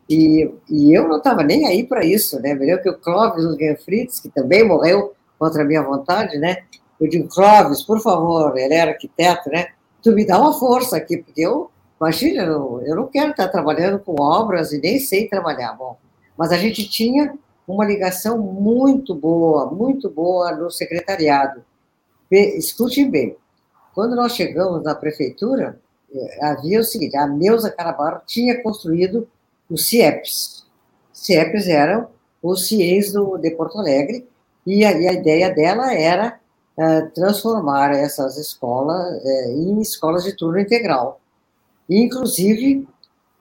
[0.09, 2.55] e, e eu não estava nem aí para isso, né?
[2.55, 3.45] Melhor que o Clóvis
[3.85, 6.57] Fritz, que também morreu contra a minha vontade, né?
[6.99, 9.67] Eu digo, Clóvis, por favor, ele era arquiteto, né?
[10.03, 13.97] tu me dá uma força aqui, porque eu, imagina, eu, eu não quero estar trabalhando
[13.99, 15.73] com obras e nem sei trabalhar.
[15.73, 15.97] Bom,
[16.37, 17.33] mas a gente tinha
[17.65, 21.63] uma ligação muito boa, muito boa no secretariado.
[22.29, 23.37] Escutem bem,
[23.95, 25.79] quando nós chegamos na prefeitura,
[26.13, 29.27] eh, havia o seguinte, a Neuza Carabarro tinha construído
[29.69, 30.65] os CIEPs.
[31.13, 32.07] CIEPs eram
[32.41, 34.27] os CIEs do, de Porto Alegre,
[34.65, 36.39] e a, e a ideia dela era
[37.13, 41.19] transformar essas escolas é, em escolas de turno integral.
[41.89, 42.87] Inclusive,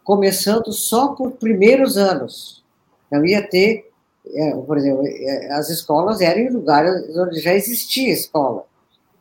[0.04, 2.62] começando só por primeiros anos.
[3.10, 3.90] Não ia ter,
[4.26, 8.64] é, por exemplo, é, as escolas eram em lugares onde já existia escola.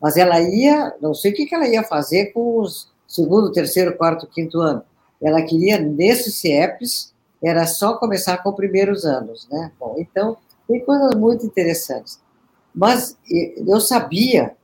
[0.01, 4.25] Mas ela ia, não sei o que ela ia fazer com os segundo, terceiro, quarto,
[4.25, 4.83] quinto ano.
[5.21, 9.71] Ela queria, nesses CIEPs, era só começar com primeiros anos, né?
[9.79, 12.19] Bom, então, tem coisas muito interessantes.
[12.73, 13.17] Mas
[13.67, 14.55] eu sabia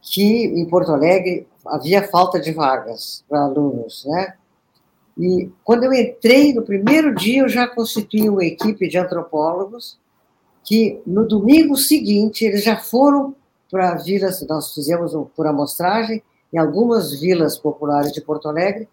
[0.00, 4.34] que em Porto Alegre havia falta de vagas para alunos, né?
[5.18, 9.98] E quando eu entrei no primeiro dia, eu já constituí uma equipe de antropólogos
[10.64, 13.34] que no domingo seguinte eles já foram
[13.70, 18.88] para vilas, nós fizemos por amostragem em algumas vilas populares de Porto Alegre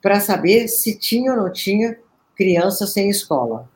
[0.00, 1.98] para saber se tinha ou não tinha
[2.36, 3.68] crianças sem escola.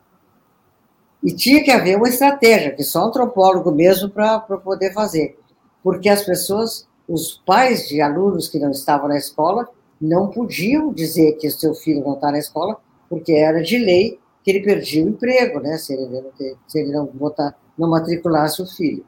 [1.27, 5.37] E tinha que haver uma estratégia, que só antropólogo mesmo para poder fazer.
[5.83, 9.69] Porque as pessoas, os pais de alunos que não estavam na escola,
[10.01, 12.77] não podiam dizer que o seu filho não está na escola,
[13.11, 16.25] porque era de lei que ele perdia o emprego, né, se ele não,
[16.69, 19.05] se ele não, botar, não matriculasse o filho.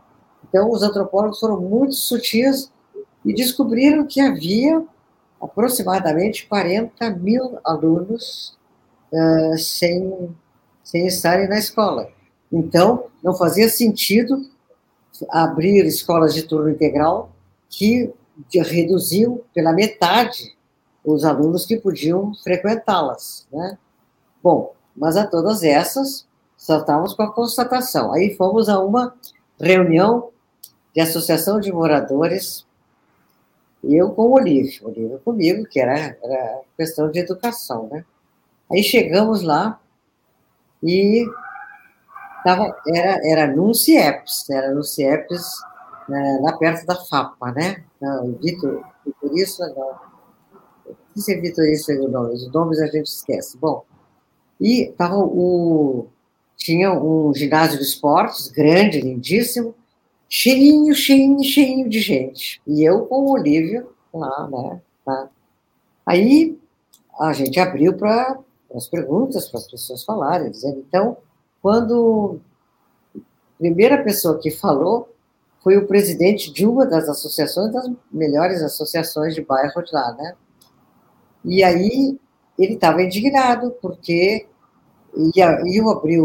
[0.48, 2.72] Então, os antropólogos foram muito sutis
[3.24, 4.82] e descobriram que havia
[5.40, 8.58] aproximadamente 40 mil alunos
[9.12, 10.34] uh, sem,
[10.88, 12.08] sem estarem na escola.
[12.50, 14.48] Então, não fazia sentido
[15.28, 17.30] abrir escolas de turno integral
[17.68, 18.10] que
[18.54, 20.56] reduziam pela metade
[21.04, 23.46] os alunos que podiam frequentá-las.
[23.52, 23.76] Né?
[24.42, 28.10] Bom, mas a todas essas, só estávamos com a constatação.
[28.14, 29.14] Aí fomos a uma
[29.60, 30.30] reunião
[30.94, 32.66] de associação de moradores,
[33.84, 38.06] eu com o Olívio, Olívio comigo, que era, era questão de educação, né?
[38.72, 39.78] Aí chegamos lá
[40.82, 41.24] e
[42.44, 45.60] tava, era, era no CIEPS, era no CIEPS,
[46.08, 47.84] né, lá perto da FAPA, né?
[48.40, 50.08] Vitor, Vitorista, não.
[51.14, 53.58] Não sei Vitorista o nome, os nomes a gente esquece.
[53.58, 53.84] Bom,
[54.60, 56.06] e tava o,
[56.56, 59.74] tinha um ginásio de esportes grande, lindíssimo,
[60.28, 62.60] cheinho, cheinho, cheinho de gente.
[62.66, 64.80] E eu com o Olívio lá, né?
[65.04, 65.28] Tá.
[66.06, 66.58] Aí
[67.20, 68.38] a gente abriu para
[68.74, 71.16] as perguntas, para as pessoas falarem, dizendo, então,
[71.62, 72.40] quando
[73.16, 73.20] a
[73.58, 75.08] primeira pessoa que falou
[75.62, 80.34] foi o presidente de uma das associações, das melhores associações de bairro de lá, né?
[81.44, 82.18] E aí
[82.58, 84.46] ele estava indignado, porque
[85.34, 86.22] ia, ia abrir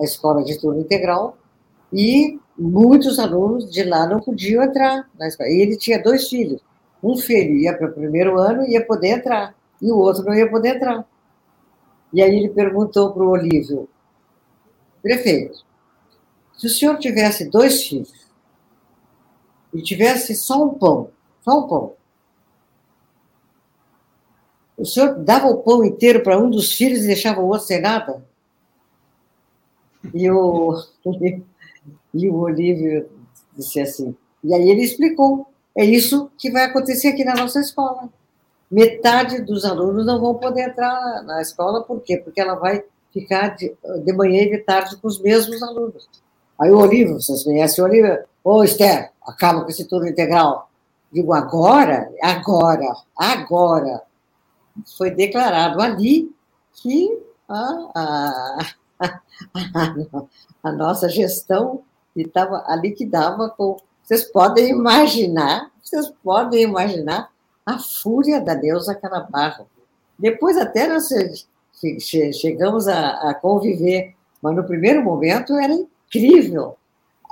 [0.00, 1.36] a escola de turno integral
[1.92, 5.48] e muitos alunos de lá não podiam entrar na escola.
[5.48, 6.60] E ele tinha dois filhos.
[7.02, 10.34] Um filho ia para o primeiro ano e ia poder entrar, e o outro não
[10.34, 11.06] ia poder entrar.
[12.14, 13.88] E aí ele perguntou para o Olívio,
[15.02, 15.64] prefeito,
[16.56, 18.30] se o senhor tivesse dois filhos
[19.72, 21.10] e tivesse só um pão,
[21.42, 21.92] só um pão,
[24.78, 27.80] o senhor dava o pão inteiro para um dos filhos e deixava o outro sem
[27.80, 28.24] nada?
[30.14, 30.80] E o,
[32.14, 33.10] e o Olívio
[33.56, 34.16] disse assim.
[34.44, 38.08] E aí ele explicou: é isso que vai acontecer aqui na nossa escola.
[38.70, 42.16] Metade dos alunos não vão poder entrar na escola, por quê?
[42.16, 43.74] Porque ela vai ficar de,
[44.04, 46.08] de manhã e de tarde com os mesmos alunos.
[46.60, 48.24] Aí o Olívio, vocês conhecem o Olívio?
[48.42, 50.68] Ô, Esther, acaba com esse turno integral.
[51.12, 52.10] Digo, agora?
[52.20, 54.02] Agora, agora
[54.96, 56.34] foi declarado ali
[56.74, 57.16] que
[57.48, 58.66] a, a,
[58.98, 60.24] a,
[60.62, 61.82] a nossa gestão
[62.16, 63.76] estava ali que dava com.
[64.02, 67.30] Vocês podem imaginar, vocês podem imaginar
[67.64, 69.66] a fúria da deusa Canabarro.
[70.18, 71.08] Depois até nós
[72.32, 76.76] chegamos a, a conviver, mas no primeiro momento era incrível.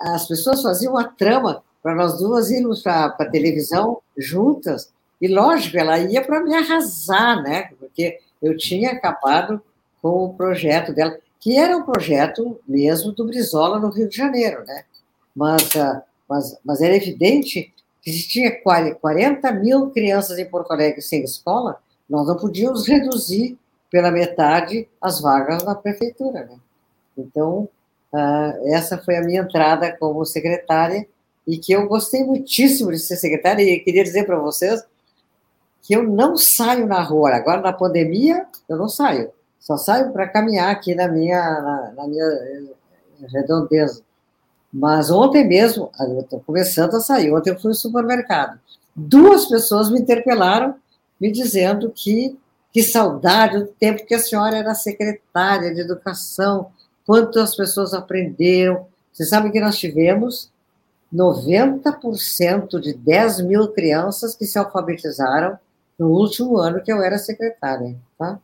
[0.00, 5.78] As pessoas faziam uma trama para nós duas irmos para a televisão juntas, e lógico,
[5.78, 7.70] ela ia para me arrasar, né?
[7.78, 9.62] Porque eu tinha acabado
[10.02, 14.64] com o projeto dela, que era um projeto mesmo do Brizola no Rio de Janeiro,
[14.66, 14.84] né?
[15.34, 21.78] Mas, ah, mas, mas era evidente tinha 40 mil crianças em Porto Alegre sem escola,
[22.08, 23.58] nós não podíamos reduzir
[23.90, 26.56] pela metade as vagas da prefeitura, né?
[27.16, 27.68] Então,
[28.12, 31.06] ah, essa foi a minha entrada como secretária
[31.46, 34.84] e que eu gostei muitíssimo de ser secretária e queria dizer para vocês
[35.82, 37.30] que eu não saio na rua.
[37.34, 39.30] Agora, na pandemia, eu não saio.
[39.58, 42.72] Só saio para caminhar aqui na minha, na, na minha
[43.28, 44.02] redondeza.
[44.72, 48.58] Mas ontem mesmo, eu estou começando a sair, ontem eu fui no supermercado.
[48.96, 50.74] Duas pessoas me interpelaram,
[51.20, 52.38] me dizendo que,
[52.72, 56.70] que saudade do tempo que a senhora era secretária de educação,
[57.04, 58.86] quanto as pessoas aprenderam.
[59.12, 60.50] Você sabe que nós tivemos
[61.12, 65.58] 90% de 10 mil crianças que se alfabetizaram
[65.98, 68.40] no último ano que eu era secretária, tá?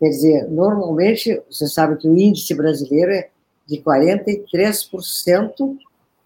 [0.00, 3.28] Quer dizer, normalmente, você sabe que o índice brasileiro é
[3.70, 5.78] de 43%,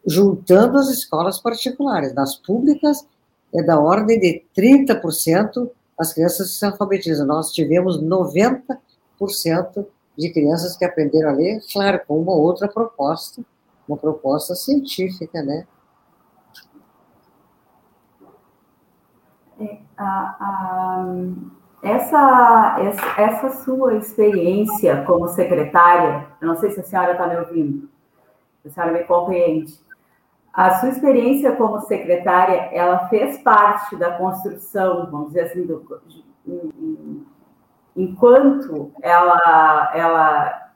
[0.07, 2.14] juntando as escolas particulares.
[2.14, 3.07] Nas públicas,
[3.54, 7.26] é da ordem de 30% as crianças se alfabetizam.
[7.26, 13.42] Nós tivemos 90% de crianças que aprenderam a ler, claro, com uma outra proposta,
[13.87, 15.66] uma proposta científica, né?
[19.61, 21.07] É, a,
[21.84, 22.76] essa,
[23.18, 27.88] essa, sua experiência como secretária, eu não sei se a senhora está me ouvindo,
[28.62, 29.74] se a senhora me compreende.
[30.52, 36.00] A sua experiência como secretária, ela fez parte da construção, vamos dizer assim, do,
[37.96, 40.72] enquanto ela, ela,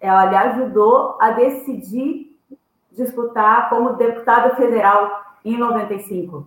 [0.00, 2.38] ela lhe ajudou a decidir
[2.92, 6.46] disputar como deputada federal em 95.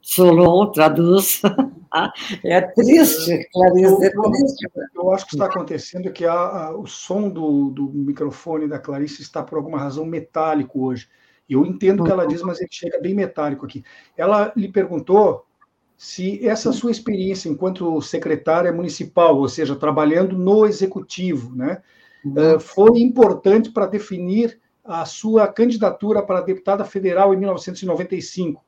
[0.00, 1.42] Solon traduz.
[2.44, 4.68] é triste, Clarice, é triste.
[4.94, 9.22] Eu acho que está acontecendo que a, a, o som do, do microfone da Clarice
[9.22, 11.08] está, por alguma razão, metálico hoje.
[11.48, 13.84] Eu entendo o que ela diz, mas ele chega bem metálico aqui.
[14.16, 15.44] Ela lhe perguntou
[15.96, 21.82] se essa sua experiência enquanto secretária municipal, ou seja, trabalhando no executivo, né,
[22.24, 22.58] uhum.
[22.58, 28.64] foi importante para definir a sua candidatura para deputada federal em 1995.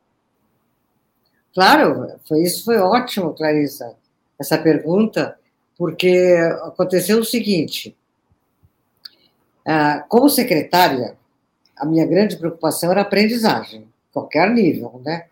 [1.54, 3.94] Claro, foi, isso foi ótimo, Clarissa,
[4.38, 5.38] essa pergunta,
[5.78, 7.96] porque aconteceu o seguinte:
[9.64, 11.16] ah, como secretária,
[11.76, 15.26] a minha grande preocupação era a aprendizagem, qualquer nível, né?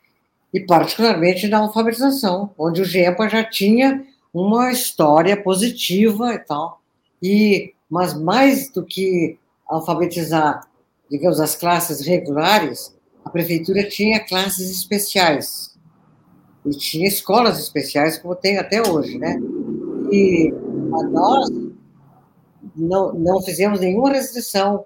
[0.55, 6.81] E particularmente na alfabetização, onde o GEPA já tinha uma história positiva e tal.
[7.21, 10.67] E mas mais do que alfabetizar,
[11.11, 15.72] digamos, as classes regulares, a prefeitura tinha classes especiais
[16.65, 19.39] e tinha escolas especiais como tem até hoje, né?
[20.11, 20.53] E
[21.11, 21.49] nós
[22.77, 24.85] não, não fizemos nenhuma restrição.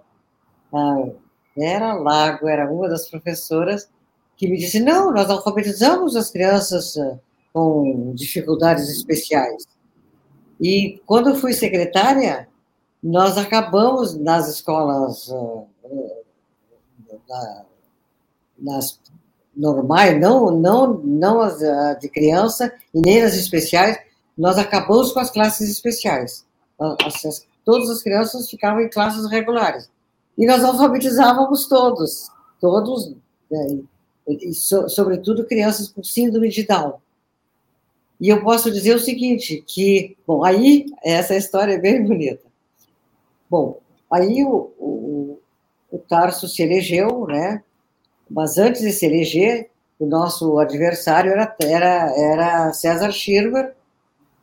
[0.73, 1.09] Ah,
[1.57, 3.89] era Lago, era uma das professoras
[4.37, 7.19] que me disse: não, nós alfabetizamos as crianças ah,
[7.53, 9.67] com dificuldades especiais.
[10.61, 12.49] E quando eu fui secretária,
[13.03, 15.31] nós acabamos nas escolas,
[17.31, 17.65] ah,
[18.59, 18.99] nas
[19.57, 21.59] normais, não, não, não as
[21.99, 23.99] de criança e nem as especiais,
[24.37, 26.45] nós acabamos com as classes especiais.
[26.79, 29.91] As, todas as crianças ficavam em classes regulares.
[30.37, 32.29] E nós alfabetizávamos todos,
[32.61, 33.15] todos,
[33.51, 33.79] né,
[34.29, 36.95] e, so, sobretudo crianças com síndrome de Down.
[38.21, 42.45] E eu posso dizer o seguinte, que, bom, aí, essa história é bem bonita.
[43.49, 43.81] Bom,
[44.13, 45.41] aí o, o,
[45.91, 47.63] o Tarso se elegeu, né,
[48.29, 53.75] mas antes de se eleger, o nosso adversário era, era, era César Schirmer,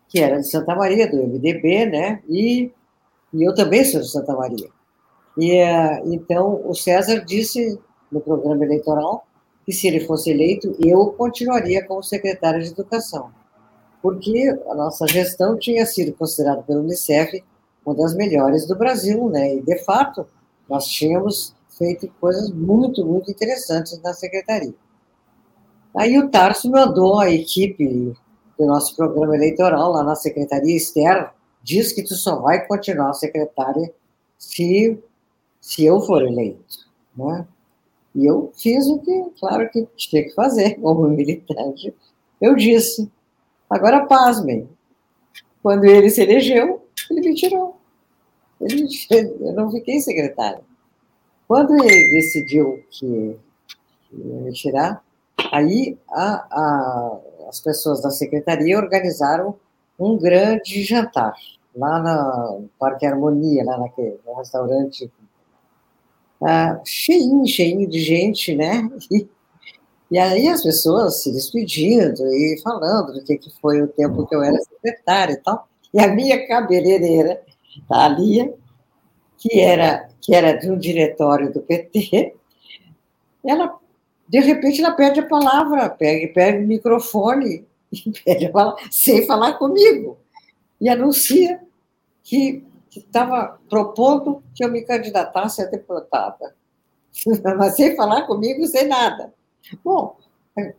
[0.08, 2.72] que era de Santa Maria, do MDB, né, e
[3.34, 4.70] e eu também sou de Santa Maria.
[5.38, 7.80] E uh, então o César disse
[8.12, 9.26] no programa eleitoral
[9.66, 13.32] que se ele fosse eleito, eu continuaria como secretário de Educação,
[14.02, 17.44] porque a nossa gestão tinha sido considerada pelo Unicef
[17.86, 19.56] uma das melhores do Brasil, né?
[19.56, 20.28] E de fato
[20.70, 24.74] nós tínhamos feito coisas muito, muito interessantes na secretaria.
[25.96, 28.14] Aí o Tarso mandou a equipe
[28.58, 31.32] do nosso programa eleitoral lá na secretaria externa
[31.64, 33.92] diz que tu só vai continuar secretária
[34.38, 35.00] se,
[35.62, 37.48] se eu for eleito, né?
[38.14, 41.96] E eu fiz o que, claro, que tinha que fazer como militante.
[42.40, 43.10] Eu disse.
[43.70, 44.70] Agora, pasmem.
[45.64, 47.78] Quando ele se elegeu, ele me tirou.
[48.62, 48.88] Ele,
[49.40, 50.62] eu não fiquei secretária.
[51.48, 53.38] Quando ele decidiu que,
[54.10, 55.04] que ia me tirar,
[55.52, 59.56] aí a, a, as pessoas da secretaria organizaram
[60.00, 61.34] um grande jantar
[61.76, 65.12] lá no Parque Harmonia, lá naquele no restaurante,
[66.42, 68.90] ah, cheinho, cheinho de gente, né?
[69.12, 69.28] E,
[70.12, 74.36] e aí as pessoas se despedindo e falando do que, que foi o tempo que
[74.36, 75.68] eu era secretária e tal.
[75.92, 77.42] E a minha cabeleireira,
[77.90, 78.54] a Lia,
[79.44, 82.34] que era, que era de um diretório do PT,
[83.46, 83.78] ela,
[84.26, 89.26] de repente, ela perde a palavra, pega, pega o microfone e pede a palavra, sem
[89.26, 90.18] falar comigo
[90.80, 91.60] e anuncia
[92.24, 96.56] que estava propondo que eu me candidatasse a deputada.
[97.58, 99.34] Mas sem falar comigo, sem nada.
[99.84, 100.16] Bom,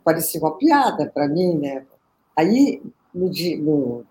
[0.03, 1.85] parecia uma piada para mim, né?
[2.35, 2.83] Aí,
[3.15, 4.05] no, no,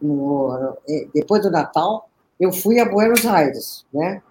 [0.00, 2.09] no, é, depois do Natal,
[2.40, 4.22] eu fui a Buenos Aires, né?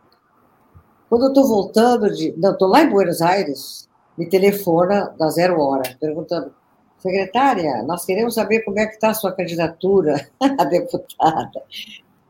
[1.07, 2.33] Quando eu estou voltando de.
[2.37, 6.51] Não, estou lá em Buenos Aires, me telefona da Zero Hora, perguntando:
[6.97, 11.63] secretária, nós queremos saber como é que está a sua candidatura a deputada.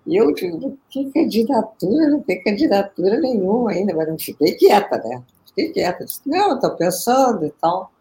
[0.06, 2.10] E eu digo, que candidatura?
[2.10, 5.22] Não tem candidatura nenhuma ainda, mas não fiquei quieta, né?
[5.48, 6.06] Fiquei quieta.
[6.06, 7.92] Disse, não, estou pensando e tal.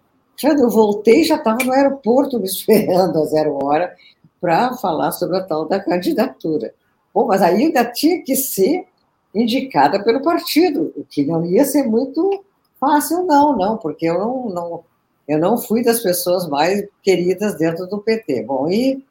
[0.41, 3.95] Quando eu voltei, já estava no aeroporto me esperando a zero hora
[4.41, 6.73] para falar sobre a tal da candidatura.
[7.13, 8.87] Bom, mas ainda tinha que ser
[9.35, 12.45] indicada pelo partido, o que não ia ser muito
[12.81, 14.85] fácil, não, não, porque eu não, não,
[15.27, 18.43] eu não fui das pessoas mais queridas dentro do PT.
[18.45, 19.03] Bom, e,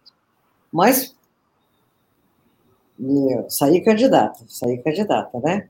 [0.71, 1.15] mas
[3.49, 5.67] saí candidata, saí candidata, né?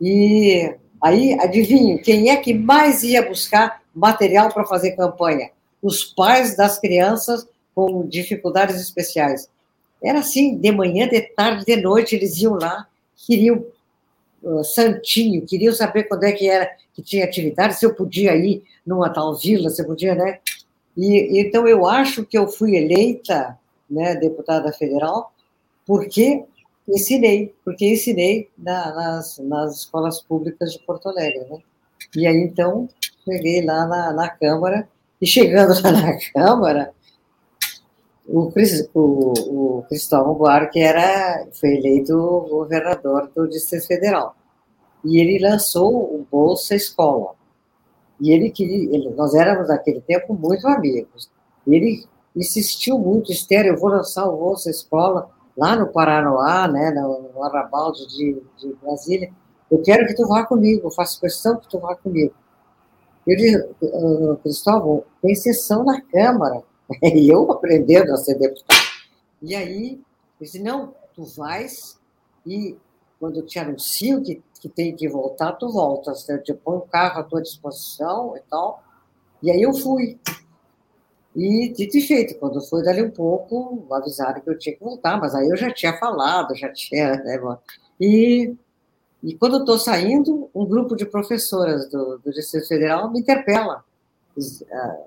[0.00, 5.50] E aí, adivinho, quem é que mais ia buscar material para fazer campanha?
[5.82, 9.48] Os pais das crianças com dificuldades especiais.
[10.02, 12.86] Era assim, de manhã, de tarde, de noite, eles iam lá,
[13.16, 13.64] queriam
[14.42, 18.62] uh, santinho, queriam saber quando é que era que tinha atividade, se eu podia ir
[18.86, 20.38] numa tal vila, se eu podia, né?
[20.96, 25.32] E então eu acho que eu fui eleita, né, deputada federal,
[25.86, 26.44] porque
[26.88, 31.58] ensinei, porque ensinei na, nas, nas escolas públicas de Porto Alegre, né?
[32.16, 32.88] E aí, então,
[33.24, 34.88] cheguei lá na, na Câmara,
[35.20, 36.92] e chegando lá na Câmara,
[38.30, 38.52] o,
[38.94, 42.14] o, o Cristóvão Buarque era, foi eleito
[42.48, 44.36] governador do Distrito Federal.
[45.04, 47.34] E ele lançou o Bolsa Escola.
[48.20, 51.30] E ele queria, ele, nós éramos naquele tempo muito amigos.
[51.66, 52.04] Ele
[52.36, 57.42] insistiu muito, Estéreo, eu vou lançar o Bolsa Escola lá no Paranoá, né, no, no
[57.42, 59.32] Arrabalde de, de Brasília.
[59.70, 62.34] Eu quero que tu vá comigo, faço questão que tu vá comigo.
[63.26, 66.62] Ele, uh, Cristóvão, tem sessão na Câmara.
[67.02, 68.80] E eu aprendendo a ser deputado.
[69.42, 70.00] E aí, ele
[70.40, 71.98] disse, não, tu vais
[72.46, 72.76] e
[73.18, 76.26] quando eu te anuncio que, que tem que voltar, tu voltas.
[76.28, 78.82] Eu te ponho o carro à tua disposição e tal.
[79.42, 80.18] E aí eu fui.
[81.36, 85.20] E dito e feito, quando foi dali um pouco, avisaram que eu tinha que voltar,
[85.20, 87.14] mas aí eu já tinha falado, já tinha.
[87.16, 87.40] Né,
[88.00, 88.54] e,
[89.22, 93.84] e quando eu estou saindo, um grupo de professoras do, do Distrito Federal me interpela.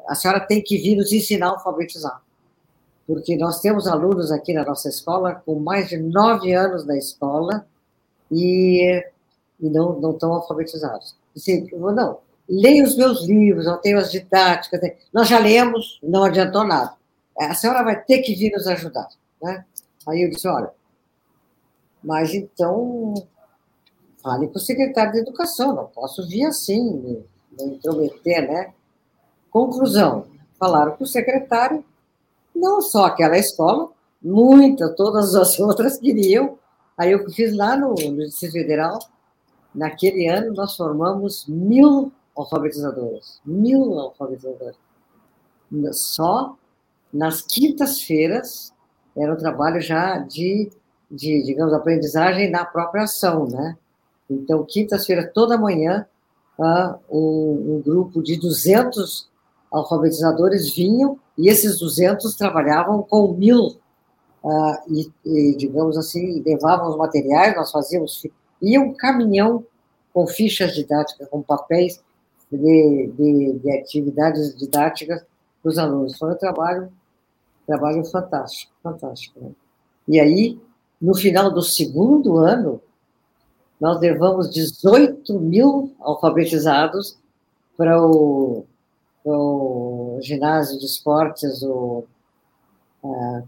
[0.07, 2.21] A senhora tem que vir nos ensinar a alfabetizar.
[3.05, 7.65] Porque nós temos alunos aqui na nossa escola com mais de nove anos na escola
[8.31, 9.03] e,
[9.59, 11.15] e não, não estão alfabetizados.
[11.35, 14.79] Disse, não, leia os meus livros, eu tenho as didáticas,
[15.11, 16.93] nós já lemos, não adiantou nada.
[17.37, 19.07] A senhora vai ter que vir nos ajudar.
[19.41, 19.65] Né?
[20.07, 20.71] Aí eu disse, olha,
[22.03, 23.13] mas então
[24.21, 27.25] fale com o secretário de Educação, não posso vir assim, me,
[27.57, 28.73] me intrometer, né?
[29.53, 30.25] Conclusão,
[30.59, 31.85] falaram com o secretário,
[32.53, 33.89] não só aquela escola,
[34.21, 36.57] muita, todas as outras queriam,
[36.97, 38.99] Aí eu fiz lá no, no Distrito Federal,
[39.73, 44.77] naquele ano nós formamos mil alfabetizadores, mil alfabetizadores.
[45.91, 46.55] Só
[47.11, 48.71] nas quintas-feiras
[49.17, 50.71] era um trabalho já de,
[51.09, 53.77] de, digamos, aprendizagem na própria ação, né?
[54.29, 56.05] Então, quintas-feiras, toda manhã,
[56.57, 59.29] uh, um, um, grupo de 200
[59.73, 63.75] alfabetizadores vinham e esses 200 trabalhavam com mil
[64.43, 68.25] uh, e, e, digamos assim, levavam os materiais, nós fazíamos.
[68.61, 69.65] Ia um caminhão
[70.13, 72.01] com fichas didáticas, com papéis
[72.51, 75.25] de, de, de atividades didáticas
[75.61, 76.17] para os alunos.
[76.17, 76.91] Foi um trabalho,
[77.65, 79.39] trabalho fantástico, fantástico.
[79.41, 79.51] Né?
[80.07, 80.59] E aí,
[81.01, 82.79] no final do segundo ano,
[83.81, 87.17] nós levamos 18 mil alfabetizados
[87.75, 88.65] para o,
[89.25, 92.03] o ginásio de esportes, o,
[93.03, 93.47] uh,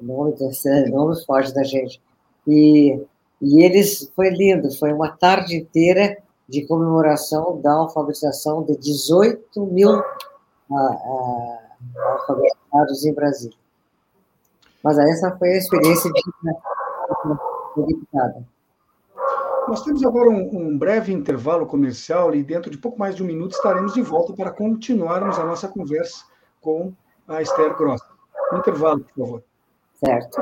[0.00, 1.14] nome, desse, nome
[1.54, 2.00] da gente.
[2.46, 3.00] E,
[3.40, 9.90] e eles, foi lindo, foi uma tarde inteira de comemoração da alfabetização de 18 mil
[9.90, 11.58] a, a,
[12.12, 13.56] alfabetizados em Brasília.
[14.82, 16.22] Mas essa foi a experiência de,
[17.76, 18.44] de deputada.
[19.68, 23.26] Nós temos agora um, um, breve intervalo comercial e dentro de pouco mais de um
[23.26, 26.24] minuto estaremos de volta para continuarmos a nossa conversa
[26.60, 26.92] com
[27.26, 28.02] a Esther Gross.
[28.52, 29.42] Um intervalo, por favor
[30.04, 30.40] certo?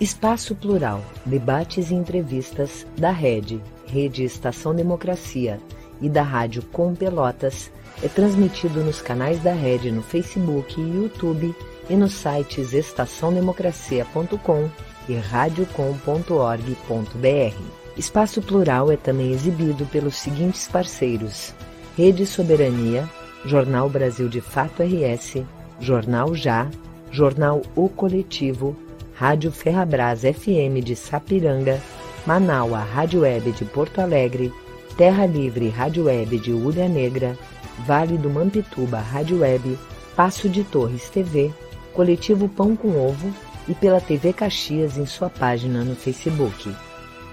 [0.00, 5.58] Espaço Plural, debates e entrevistas da Rede, Rede Estação Democracia
[6.00, 7.70] e da Rádio Com Pelotas
[8.02, 11.54] é transmitido nos canais da Rede no Facebook e YouTube
[11.88, 14.68] e nos sites estaçãodemocracia.com
[15.08, 17.84] e radiocom.org.br.
[17.96, 21.54] Espaço Plural é também exibido pelos seguintes parceiros:
[21.96, 23.08] Rede Soberania,
[23.44, 25.44] Jornal Brasil de Fato RS,
[25.78, 26.68] Jornal Já,
[27.10, 28.76] Jornal O Coletivo,
[29.14, 31.80] Rádio Ferrabras FM de Sapiranga,
[32.26, 34.52] Manaua Rádio Web de Porto Alegre,
[34.96, 37.38] Terra Livre Rádio Web de Ulha Negra,
[37.86, 39.78] Vale do Mampituba Rádio Web,
[40.16, 41.52] Passo de Torres TV,
[41.92, 43.32] Coletivo Pão com Ovo
[43.68, 46.74] e pela TV Caxias em sua página no Facebook.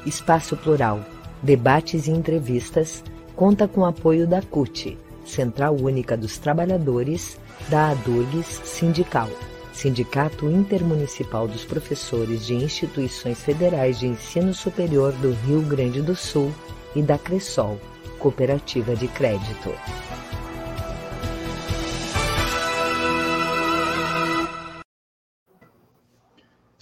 [0.06, 1.00] Espaço Plural,
[1.42, 3.04] debates e entrevistas,
[3.36, 7.38] conta com apoio da CUT, Central Única dos Trabalhadores,
[7.70, 9.30] da ADURGS Sindical,
[9.74, 16.52] Sindicato Intermunicipal dos Professores de Instituições Federais de Ensino Superior do Rio Grande do Sul
[16.96, 17.80] e da Cressol,
[18.20, 19.72] Cooperativa de Crédito.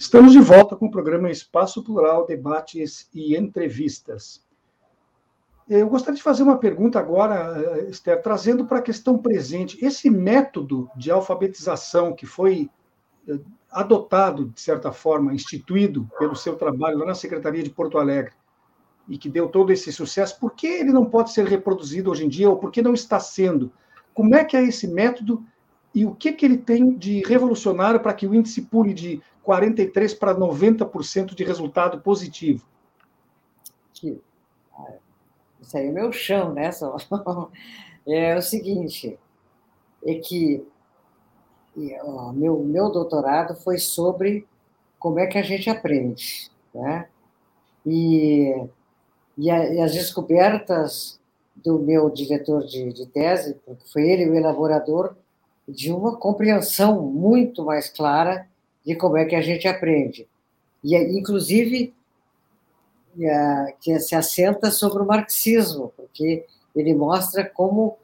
[0.00, 4.42] Estamos de volta com o programa Espaço Plural, Debates e Entrevistas.
[5.68, 9.84] Eu gostaria de fazer uma pergunta agora, Esther, trazendo para a questão presente.
[9.84, 12.70] Esse método de alfabetização que foi
[13.28, 13.40] eh,
[13.70, 18.32] adotado, de certa forma, instituído pelo seu trabalho lá na Secretaria de Porto Alegre,
[19.06, 22.28] e que deu todo esse sucesso, por que ele não pode ser reproduzido hoje em
[22.30, 23.70] dia, ou por que não está sendo?
[24.14, 25.44] Como é que é esse método
[25.94, 30.18] e o que, que ele tem de revolucionário para que o índice pule de 43%
[30.18, 32.64] para 90% de resultado positivo?
[35.60, 36.72] isso aí é meu chão, né?
[36.72, 36.96] Só.
[38.06, 39.18] É o seguinte,
[40.04, 40.66] é que
[42.02, 44.48] ó, meu, meu doutorado foi sobre
[44.98, 47.08] como é que a gente aprende, né?
[47.84, 48.66] E,
[49.36, 51.20] e, a, e as descobertas
[51.54, 55.14] do meu diretor de, de tese, porque foi ele o elaborador
[55.70, 58.46] de uma compreensão muito mais clara
[58.84, 60.26] de como é que a gente aprende.
[60.82, 61.94] E, inclusive,
[63.80, 67.98] que se assenta sobre o marxismo, porque ele mostra como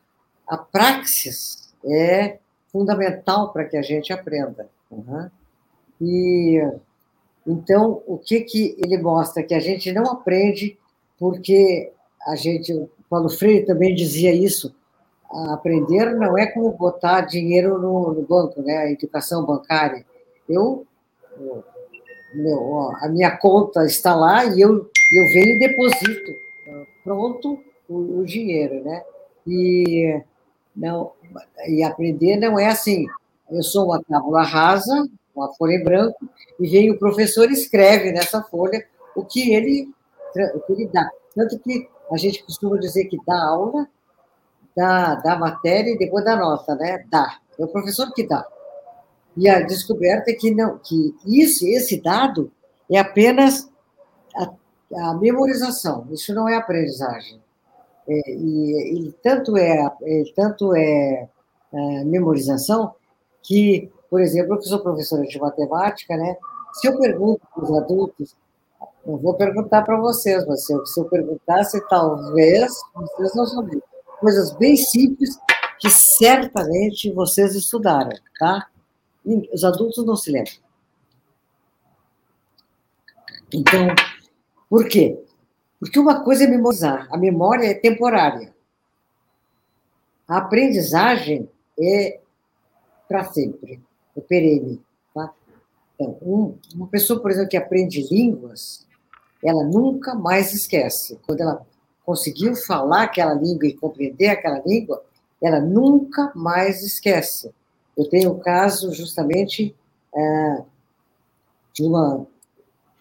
[0.47, 2.39] a praxis é
[2.71, 4.69] fundamental para que a gente aprenda.
[4.91, 5.31] Uhum.
[6.01, 6.61] E
[7.47, 10.77] então o que que ele mostra que a gente não aprende
[11.19, 11.93] porque
[12.27, 14.75] a gente, Paulo Freire também dizia isso.
[15.53, 18.77] Aprender não é como botar dinheiro no, no banco, né?
[18.79, 20.05] A educação bancária.
[20.49, 20.87] Eu,
[22.35, 26.33] meu, a minha conta está lá e eu eu venho e deposito
[27.05, 29.03] pronto o, o dinheiro, né?
[29.47, 30.21] E
[30.75, 31.13] não
[31.69, 33.07] e aprender não é assim.
[33.49, 38.11] Eu sou uma tábula rasa, uma folha em branco, e vem o professor e escreve
[38.11, 39.89] nessa folha o que ele,
[40.55, 41.09] o que ele dá.
[41.35, 43.89] Tanto que a gente costuma dizer que dá aula,
[44.77, 47.05] dá, dá matéria e depois dá nota, né?
[47.11, 47.39] Dá.
[47.59, 48.47] É o professor que dá.
[49.37, 52.51] E a descoberta é que não, que isso, esse dado
[52.91, 53.69] é apenas
[54.35, 56.07] a, a memorização.
[56.11, 57.41] Isso não é aprendizagem.
[58.09, 61.29] É, e, tanto é, é tanto é,
[61.73, 62.95] é, memorização
[63.43, 66.37] que, por exemplo, eu que sou professora de matemática, né?
[66.75, 68.37] Se eu pergunto para os adultos,
[69.05, 73.83] não vou perguntar para vocês, mas se eu, se eu perguntasse, talvez vocês não souberem.
[74.21, 75.39] Coisas bem simples
[75.79, 78.69] que certamente vocês estudaram, tá?
[79.53, 80.55] Os adultos não se lembram.
[83.53, 83.89] Então,
[84.69, 85.23] por quê?
[85.79, 88.55] Porque uma coisa é memorizar, a memória é temporária.
[90.27, 91.49] A aprendizagem
[91.79, 92.21] é
[93.09, 93.81] para sempre,
[94.17, 94.83] é perene.
[95.15, 95.33] Tá?
[95.95, 98.87] Então, um, uma pessoa, por exemplo, que aprende línguas,
[99.45, 101.19] ela nunca mais esquece.
[101.25, 101.67] Quando ela
[102.07, 105.03] conseguiu falar aquela língua e compreender aquela língua,
[105.43, 107.53] ela nunca mais esquece.
[107.97, 109.75] Eu tenho o caso justamente
[110.15, 110.63] é,
[111.73, 112.25] de uma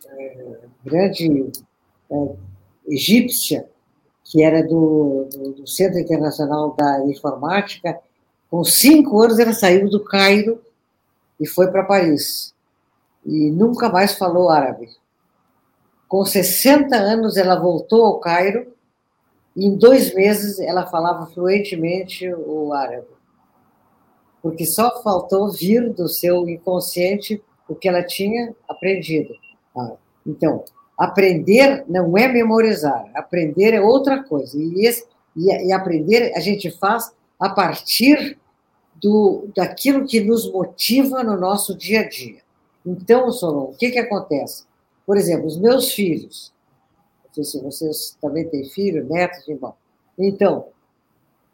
[0.07, 1.51] é, grande
[2.09, 2.35] é,
[2.87, 3.69] egípcia,
[4.23, 7.99] que era do, do, do, Centro Internacional da Informática.
[8.49, 10.59] Com cinco anos, ela saiu do Cairo
[11.39, 12.55] e foi para Paris.
[13.23, 14.89] E nunca mais falou árabe.
[16.07, 18.74] Com 60 anos, ela voltou ao Cairo
[19.55, 23.07] em dois meses ela falava fluentemente o árabe.
[24.41, 29.33] Porque só faltou vir do seu inconsciente o que ela tinha aprendido.
[30.25, 30.63] Então,
[30.97, 34.57] Aprender não é memorizar, aprender é outra coisa.
[34.57, 38.37] E, esse, e, e aprender a gente faz a partir
[38.95, 42.39] do, daquilo que nos motiva no nosso dia a dia.
[42.85, 44.63] Então, Solon, o que, que acontece?
[45.05, 46.53] Por exemplo, os meus filhos,
[47.36, 49.73] sei se vocês também têm filhos, netos, irmão.
[50.17, 50.67] Então,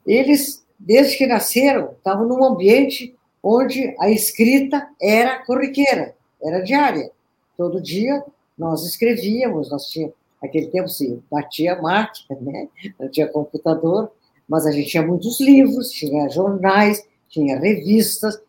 [0.06, 7.12] eles, desde que nasceram, estavam num ambiente onde a escrita era corriqueira, era diária.
[7.58, 8.24] Todo dia
[8.58, 12.68] nós escrevíamos, nós tínhamos, naquele tempo se batia máquina, né?
[13.00, 14.12] não tinha computador,
[14.48, 18.40] mas a gente tinha muitos livros, tinha jornais, tinha revistas,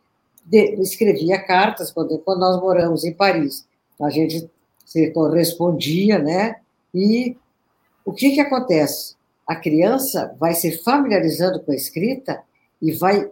[0.44, 3.66] de, escrevia cartas, quando, quando nós moramos em Paris,
[4.00, 4.50] a gente
[4.84, 6.56] se correspondia, né?
[6.94, 7.36] E
[8.04, 9.14] o que, que acontece?
[9.46, 12.42] A criança vai se familiarizando com a escrita
[12.80, 13.30] e vai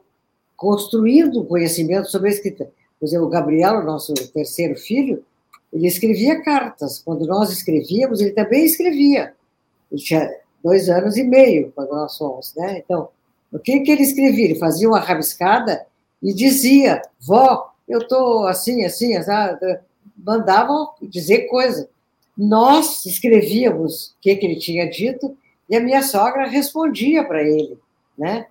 [0.56, 2.70] construindo conhecimento sobre a escrita.
[2.98, 5.24] Por exemplo, o Gabriel, o nosso terceiro filho,
[5.72, 6.98] ele escrevia cartas.
[6.98, 9.34] Quando nós escrevíamos, ele também escrevia.
[9.90, 10.30] Ele tinha
[10.62, 12.78] dois anos e meio quando nós fomos, né?
[12.84, 13.08] Então,
[13.52, 14.44] o que, que ele escrevia?
[14.44, 15.86] Ele fazia uma rabiscada
[16.22, 19.32] e dizia, vó, eu estou assim, assim, assim,
[20.16, 21.88] mandavam dizer coisa.
[22.42, 25.36] Nós escrevíamos o que, que ele tinha dito
[25.68, 27.78] e a minha sogra respondia para ele,
[28.16, 28.46] né?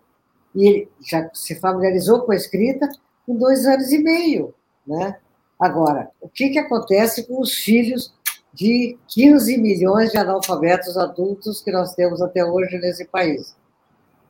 [0.54, 2.88] E ele já se familiarizou com a escrita
[3.26, 4.54] com dois anos e meio,
[4.86, 5.18] né?
[5.60, 8.14] Agora, o que, que acontece com os filhos
[8.54, 13.56] de 15 milhões de analfabetos adultos que nós temos até hoje nesse país?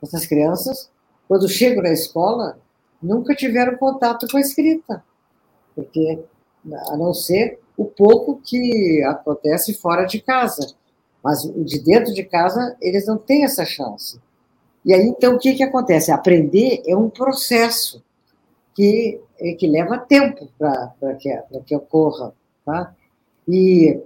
[0.02, 0.90] Essas crianças,
[1.28, 2.58] quando chegam na escola,
[3.02, 5.04] nunca tiveram contato com a escrita,
[5.74, 6.18] porque
[6.88, 10.74] a não ser o pouco que acontece fora de casa,
[11.24, 14.20] mas de dentro de casa eles não têm essa chance.
[14.84, 16.12] E aí então o que que acontece?
[16.12, 18.02] Aprender é um processo
[18.74, 22.34] que, é, que leva tempo para que, que ocorra.
[22.66, 22.94] Tá?
[23.48, 23.98] E,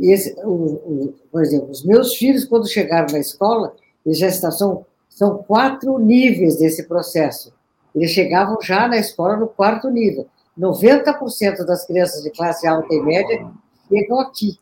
[0.00, 4.50] esse, o, o, por exemplo, os meus filhos, quando chegaram na escola, eles já estão,
[4.50, 7.52] são, são quatro níveis desse processo.
[7.94, 10.26] Eles chegavam já na escola no quarto nível.
[10.58, 13.50] 90% das crianças de classe alta e média
[13.88, 14.58] chegam aqui.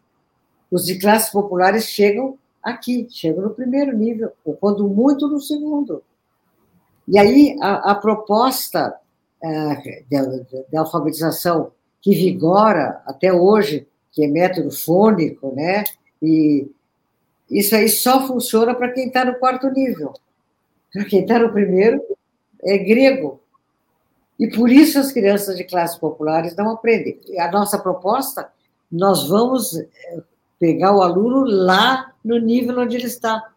[0.70, 6.02] Os de classes populares chegam aqui, chegam no primeiro nível, ou quando muito no segundo.
[7.08, 8.96] E aí a, a proposta
[9.42, 15.84] é, de, alfabetização que vigora até hoje, que é método fônico, né?
[16.22, 16.70] E
[17.50, 20.12] isso aí só funciona para quem está no quarto nível.
[20.92, 22.00] Para quem está no primeiro,
[22.62, 23.39] é grego.
[24.40, 27.20] E por isso as crianças de classes populares não aprendem.
[27.38, 28.50] A nossa proposta,
[28.90, 30.22] nós vamos eh,
[30.58, 33.52] pegar o aluno lá no nível onde ele está,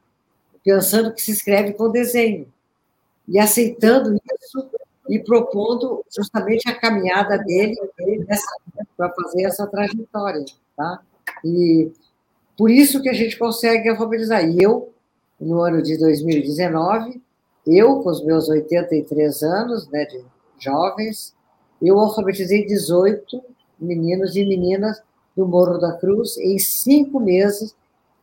[0.61, 2.51] pensando que se escreve com desenho,
[3.29, 4.69] e aceitando isso
[5.07, 7.77] e propondo justamente a caminhada dele
[8.97, 10.43] para fazer essa trajetória,
[10.75, 11.01] tá?
[11.45, 11.91] E
[12.57, 14.45] por isso que a gente consegue alfabetizar.
[14.45, 14.93] E eu,
[15.39, 17.21] no ano de 2019,
[17.65, 20.32] eu, com os meus 83 anos, né, de
[20.63, 21.35] jovens,
[21.81, 23.41] eu alfabetizei 18
[23.79, 25.01] meninos e meninas
[25.35, 27.75] do Morro da Cruz em cinco meses,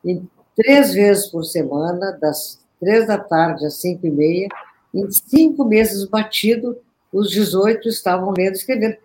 [0.04, 4.48] em três vezes por semana, das três da tarde às cinco e meia,
[4.94, 6.78] em cinco meses batido,
[7.12, 8.96] os 18 estavam lendo e escrevendo.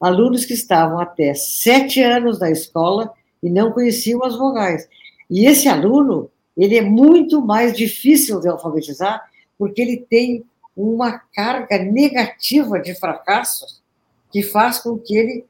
[0.00, 4.86] Alunos que estavam até sete anos na escola e não conheciam as vogais.
[5.30, 9.22] E esse aluno, ele é muito mais difícil de alfabetizar,
[9.58, 10.44] porque ele tem
[10.76, 13.82] uma carga negativa de fracassos
[14.30, 15.46] que faz com que ele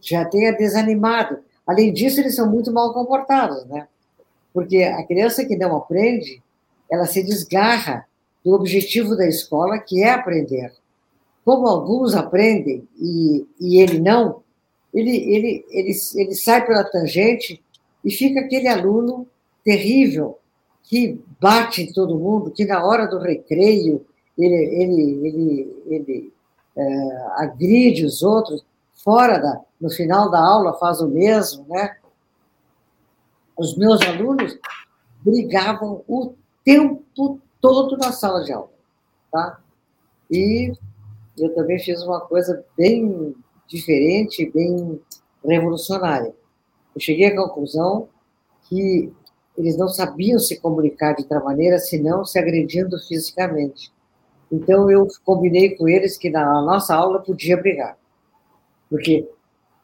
[0.00, 1.38] já tenha desanimado.
[1.66, 3.86] Além disso, eles são muito mal comportados, né?
[4.52, 6.42] Porque a criança que não aprende,
[6.90, 8.06] ela se desgarra
[8.44, 10.72] do objetivo da escola, que é aprender.
[11.44, 14.42] Como alguns aprendem e, e ele não,
[14.92, 17.62] ele, ele, ele, ele sai pela tangente
[18.04, 19.26] e fica aquele aluno
[19.64, 20.38] terrível
[20.82, 24.04] que bate em todo mundo, que na hora do recreio
[24.44, 26.32] ele, ele, ele, ele
[26.76, 31.96] é, agride os outros, fora da, no final da aula faz o mesmo, né?
[33.56, 34.58] Os meus alunos
[35.20, 36.34] brigavam o
[36.64, 38.70] tempo todo na sala de aula,
[39.30, 39.60] tá?
[40.30, 40.72] E
[41.38, 43.34] eu também fiz uma coisa bem
[43.66, 45.00] diferente, bem
[45.44, 46.34] revolucionária.
[46.94, 48.08] Eu cheguei à conclusão
[48.68, 49.12] que
[49.56, 53.92] eles não sabiam se comunicar de outra maneira, senão se agredindo fisicamente.
[54.52, 57.96] Então, eu combinei com eles que na nossa aula podia brigar.
[58.90, 59.26] Porque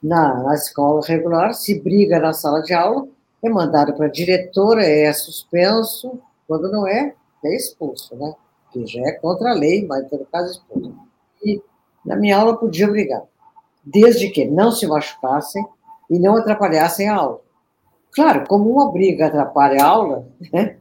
[0.02, 3.08] na, na escola regular, se briga na sala de aula,
[3.42, 7.14] é mandado para a diretora, é suspenso, quando não é,
[7.44, 8.34] é expulso, né?
[8.70, 10.94] Que já é contra a lei, mas pelo caso expulso.
[11.42, 11.62] E
[12.04, 13.22] na minha aula podia brigar,
[13.82, 15.64] desde que não se machucassem
[16.10, 17.40] e não atrapalhassem a aula.
[18.12, 20.76] Claro, como uma briga atrapalha a aula, né?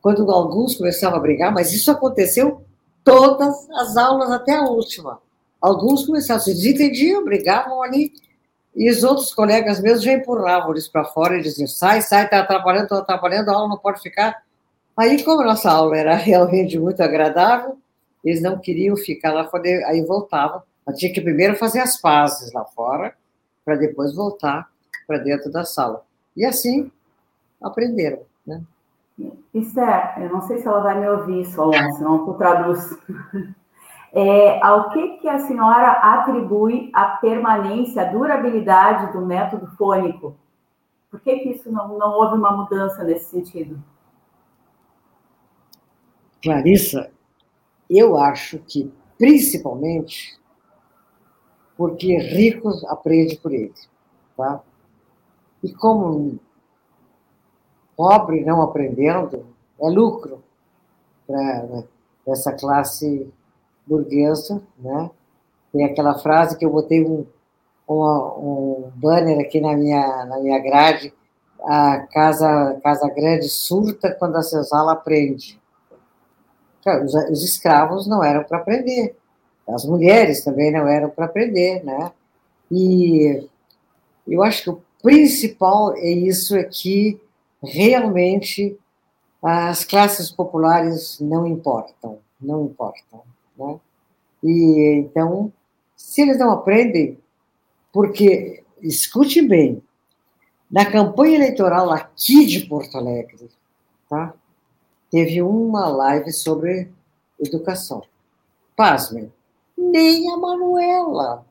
[0.00, 2.64] quando alguns começavam a brigar, mas isso aconteceu
[3.04, 5.20] todas as aulas até a última.
[5.60, 8.12] Alguns começaram, se desentendiam, brigavam ali,
[8.74, 12.40] e os outros colegas meus já empurravam eles para fora e diziam: sai, sai, está
[12.40, 14.42] atrapalhando, está atrapalhando, a aula não pode ficar.
[14.96, 17.78] Aí, como a nossa aula era realmente muito agradável,
[18.24, 20.62] eles não queriam ficar lá fora, aí voltavam.
[20.86, 23.14] Mas tinha que primeiro fazer as pazes lá fora,
[23.64, 24.68] para depois voltar
[25.06, 26.04] para dentro da sala.
[26.36, 26.90] E assim
[27.60, 28.20] aprenderam.
[28.46, 28.60] Né?
[29.54, 32.98] Esther, eu não sei se ela vai me ouvir, Solon, senão tu traduz.
[34.14, 40.36] É, ao que, que a senhora atribui a permanência, a durabilidade do método fônico?
[41.10, 43.82] Por que, que isso não, não houve uma mudança nesse sentido?
[46.42, 47.10] Clarissa,
[47.88, 50.38] eu acho que principalmente
[51.74, 53.72] porque ricos aprende por ele,
[54.36, 54.60] tá?
[55.62, 56.38] E como
[57.96, 59.46] pobre não aprendendo,
[59.80, 60.42] é lucro
[61.26, 61.84] para
[62.26, 63.30] essa classe
[63.86, 65.10] burguesa, né?
[65.72, 67.26] Tem aquela frase que eu botei um,
[67.88, 71.12] um banner aqui na minha, na minha grade,
[71.64, 75.60] a casa, casa grande surta quando a senzala aprende.
[77.04, 79.16] Os, os escravos não eram para aprender,
[79.68, 82.10] as mulheres também não eram para aprender, né?
[82.70, 83.48] E
[84.26, 87.20] eu acho que o principal é isso aqui,
[87.62, 88.78] realmente
[89.42, 93.22] as classes populares não importam, não importam.
[93.56, 93.80] Né?
[94.42, 95.52] E então,
[95.96, 97.18] se eles não aprendem,
[97.92, 99.82] porque, escute bem,
[100.70, 103.50] na campanha eleitoral aqui de Porto Alegre,
[104.08, 104.34] tá?
[105.10, 106.90] teve uma live sobre
[107.38, 108.02] educação.
[108.74, 109.30] Pasmem,
[109.76, 111.44] nem a Manuela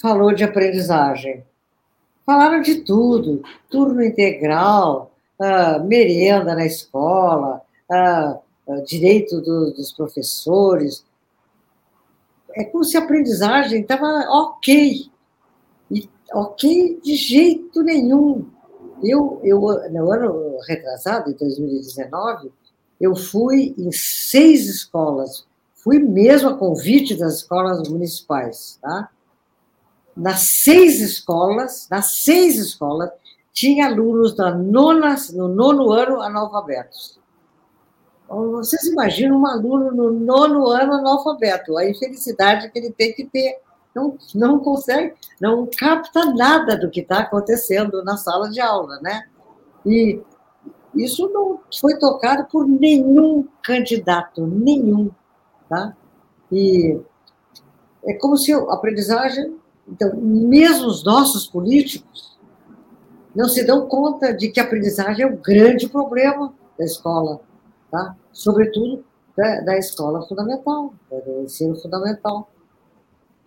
[0.00, 1.44] falou de aprendizagem.
[2.24, 5.11] Falaram de tudo, turno integral,
[5.80, 7.62] merenda na escola,
[8.86, 11.04] direito do, dos professores.
[12.54, 15.10] É como se a aprendizagem estava ok.
[15.90, 18.46] E, ok de jeito nenhum.
[19.02, 22.52] Eu, eu, no ano retrasado, em 2019,
[23.00, 29.10] eu fui em seis escolas, fui mesmo a convite das escolas municipais, tá?
[30.16, 33.10] Nas seis escolas, nas seis escolas,
[33.52, 37.20] tinha alunos da nona, no nono ano analfabetos.
[38.24, 43.24] Então, vocês imaginam um aluno no nono ano analfabeto, a infelicidade que ele tem que
[43.24, 43.60] ter.
[43.94, 49.28] Não, não consegue, não capta nada do que está acontecendo na sala de aula, né?
[49.84, 50.18] E
[50.94, 55.10] isso não foi tocado por nenhum candidato, nenhum,
[55.68, 55.94] tá?
[56.50, 56.98] E
[58.06, 62.31] é como se a aprendizagem, então, mesmo os nossos políticos
[63.34, 67.40] não se dão conta de que a aprendizagem é o grande problema da escola,
[67.90, 68.16] tá?
[68.32, 69.04] Sobretudo
[69.36, 72.50] da, da escola fundamental, do ensino fundamental.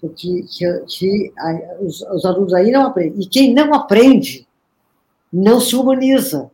[0.02, 3.22] Porque que, que a, os, os alunos aí não aprendem.
[3.22, 4.48] E quem não aprende
[5.32, 6.52] não se humaniza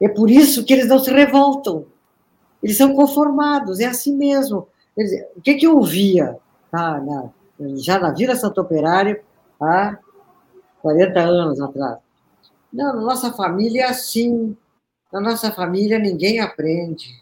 [0.00, 1.84] é por isso que eles não se revoltam.
[2.62, 4.66] Eles são conformados, é assim mesmo.
[5.36, 6.38] O que, que eu via
[6.70, 7.30] tá, na,
[7.76, 9.20] já na Vila Santo Operário
[9.60, 9.98] há
[10.82, 11.98] 40 anos atrás?
[12.72, 14.56] Não, na nossa família é assim.
[15.12, 17.20] Na nossa família ninguém aprende.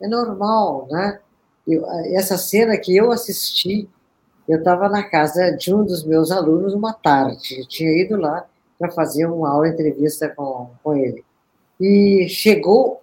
[0.00, 1.20] É normal, né?
[1.66, 3.88] Eu, essa cena que eu assisti,
[4.48, 7.60] eu estava na casa de um dos meus alunos uma tarde.
[7.60, 8.46] Eu tinha ido lá
[8.78, 11.24] para fazer uma aula entrevista com, com ele
[11.80, 13.02] e chegou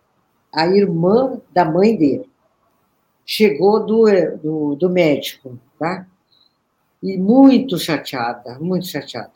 [0.51, 2.29] a irmã da mãe dele.
[3.25, 4.05] Chegou do,
[4.37, 6.05] do, do médico, tá?
[7.01, 9.31] E muito chateada, muito chateada.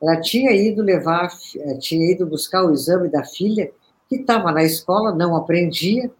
[0.00, 3.70] Ela tinha ido levar, eh, tinha ido buscar o exame da filha,
[4.08, 6.10] que estava na escola, não aprendia,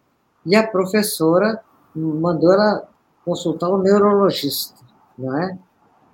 [0.45, 1.61] e a professora
[1.95, 2.87] mandou ela
[3.25, 4.75] consultar um neurologista,
[5.17, 5.57] não é?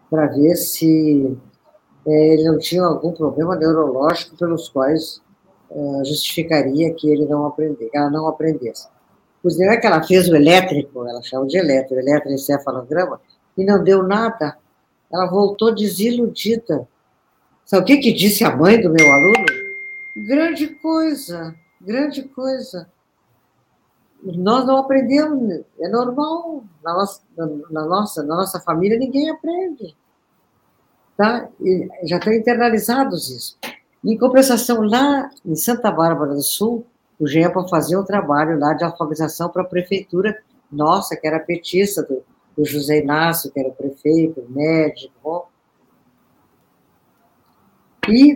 [0.09, 1.37] Para ver se
[2.07, 5.21] é, ele não tinha algum problema neurológico pelos quais
[5.71, 8.87] eh, justificaria que ele não aprender, ela não aprendesse.
[9.41, 13.19] Pois não é que ela fez o elétrico, ela chama de elétrico, eletroencefalograma,
[13.57, 14.57] e não deu nada.
[15.11, 16.87] Ela voltou desiludida.
[17.65, 19.45] Sabe o que, que disse a mãe do meu aluno?
[20.15, 22.87] Grande coisa, grande coisa.
[24.23, 26.63] Nós não aprendemos, é normal.
[26.83, 27.21] Na nossa,
[27.71, 29.95] na nossa, na nossa família ninguém aprende.
[31.17, 31.49] Tá?
[31.59, 33.57] E já estão internalizados isso.
[34.03, 36.85] Em compensação, lá em Santa Bárbara do Sul,
[37.19, 40.37] o GEPA fazia um trabalho lá de alfabetização para a prefeitura
[40.71, 42.23] nossa, que era petista, do,
[42.55, 45.47] do José Inácio, que era prefeito, médico.
[48.09, 48.33] E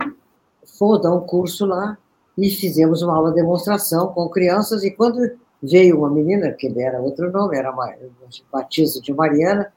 [0.78, 1.96] fomos dar um curso lá
[2.36, 4.82] e fizemos uma aula de demonstração com crianças.
[4.82, 7.74] E quando veio uma menina, que era outro nome, era
[8.50, 9.72] Batista de Mariana,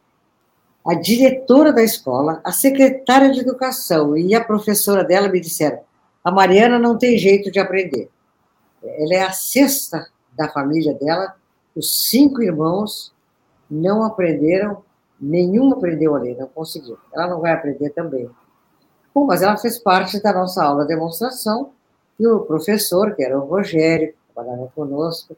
[0.85, 5.79] a diretora da escola, a secretária de educação e a professora dela me disseram:
[6.23, 8.09] a Mariana não tem jeito de aprender.
[8.83, 11.35] Ela é a sexta da família dela,
[11.75, 13.13] os cinco irmãos
[13.69, 14.83] não aprenderam,
[15.19, 16.97] nenhum aprendeu a ler, não conseguiu.
[17.13, 18.29] Ela não vai aprender também.
[19.13, 21.69] Bom, mas ela fez parte da nossa aula de demonstração
[22.19, 25.35] e o professor, que era o Rogério, que trabalhava conosco,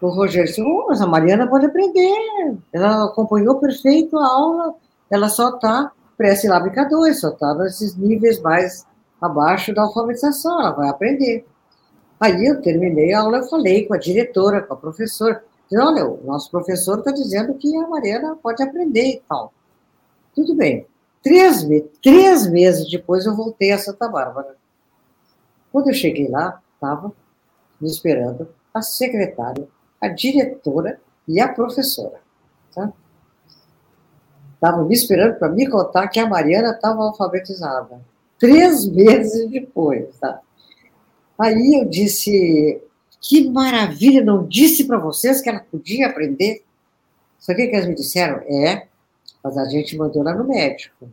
[0.00, 2.56] o Rogério disse, oh, mas a Mariana pode aprender.
[2.72, 4.74] Ela acompanhou perfeito a aula,
[5.10, 8.86] ela só está pré-silábica 2, só está nesses níveis mais
[9.20, 11.44] abaixo da alfabetização, ela vai aprender.
[12.20, 16.06] Aí eu terminei a aula, eu falei com a diretora, com a professora, disse, olha,
[16.06, 19.52] o nosso professor está dizendo que a Mariana pode aprender e tal.
[20.34, 20.86] Tudo bem.
[21.22, 21.66] Três,
[22.02, 24.56] três meses depois eu voltei a Santa Bárbara.
[25.72, 27.12] Quando eu cheguei lá, estava
[27.80, 29.68] me esperando a secretária
[30.00, 32.20] a diretora e a professora.
[32.74, 32.92] Tá?
[34.54, 38.00] Estavam me esperando para me contar que a Mariana estava alfabetizada.
[38.38, 40.16] Três meses depois.
[40.18, 40.40] Tá?
[41.38, 42.80] Aí eu disse:
[43.20, 46.64] que maravilha, não disse para vocês que ela podia aprender?
[47.38, 48.42] Sabe o que eles me disseram?
[48.46, 48.88] É,
[49.42, 51.10] mas a gente mandou lá no médico.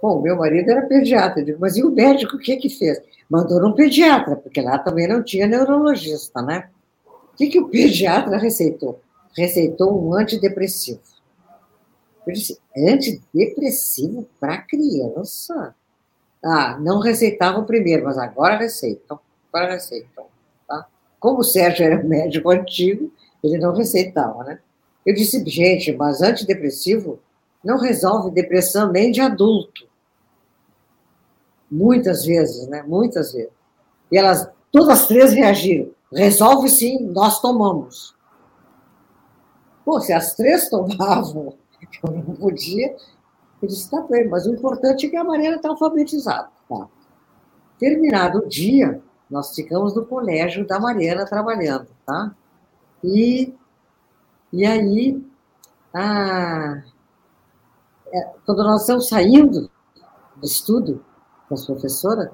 [0.00, 1.40] Bom, meu marido era pediatra.
[1.40, 3.00] Eu digo, mas e o médico o que que fez?
[3.28, 6.68] Mandou num pediatra, porque lá também não tinha neurologista, né?
[7.06, 9.00] O que, que o pediatra receitou?
[9.36, 11.00] Receitou um antidepressivo.
[12.26, 15.74] Eu disse, antidepressivo para criança?
[16.44, 19.18] Ah, não receitavam primeiro, mas agora receitam.
[19.52, 20.26] Agora receitam.
[20.68, 20.86] Tá?
[21.18, 23.12] Como o Sérgio era médico antigo,
[23.42, 24.60] ele não receitava, né?
[25.06, 27.20] Eu disse, gente, mas antidepressivo
[27.64, 29.86] não resolve depressão nem de adulto.
[31.70, 32.82] muitas vezes, né?
[32.82, 33.52] Muitas vezes.
[34.10, 35.90] E elas, todas as três reagiram.
[36.12, 38.14] Resolve sim, nós tomamos.
[39.84, 41.54] Pô, se as três tomavam,
[42.04, 42.96] eu não podia,
[43.62, 46.48] eu disse, tá bem, mas o importante é que a Mariana está alfabetizada.
[46.68, 46.88] Tá.
[47.78, 49.00] Terminado o dia,
[49.30, 52.34] nós ficamos no colégio da Mariana trabalhando, tá?
[53.02, 53.54] E,
[54.56, 55.22] e aí,
[55.92, 56.82] a,
[58.12, 59.70] é, quando nós estamos saindo
[60.36, 61.04] do estudo
[61.46, 62.30] com as professoras,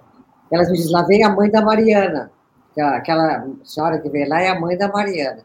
[0.50, 2.30] elas me dizem, lá vem a mãe da Mariana,
[2.78, 5.44] aquela senhora que vem lá é a mãe da Mariana.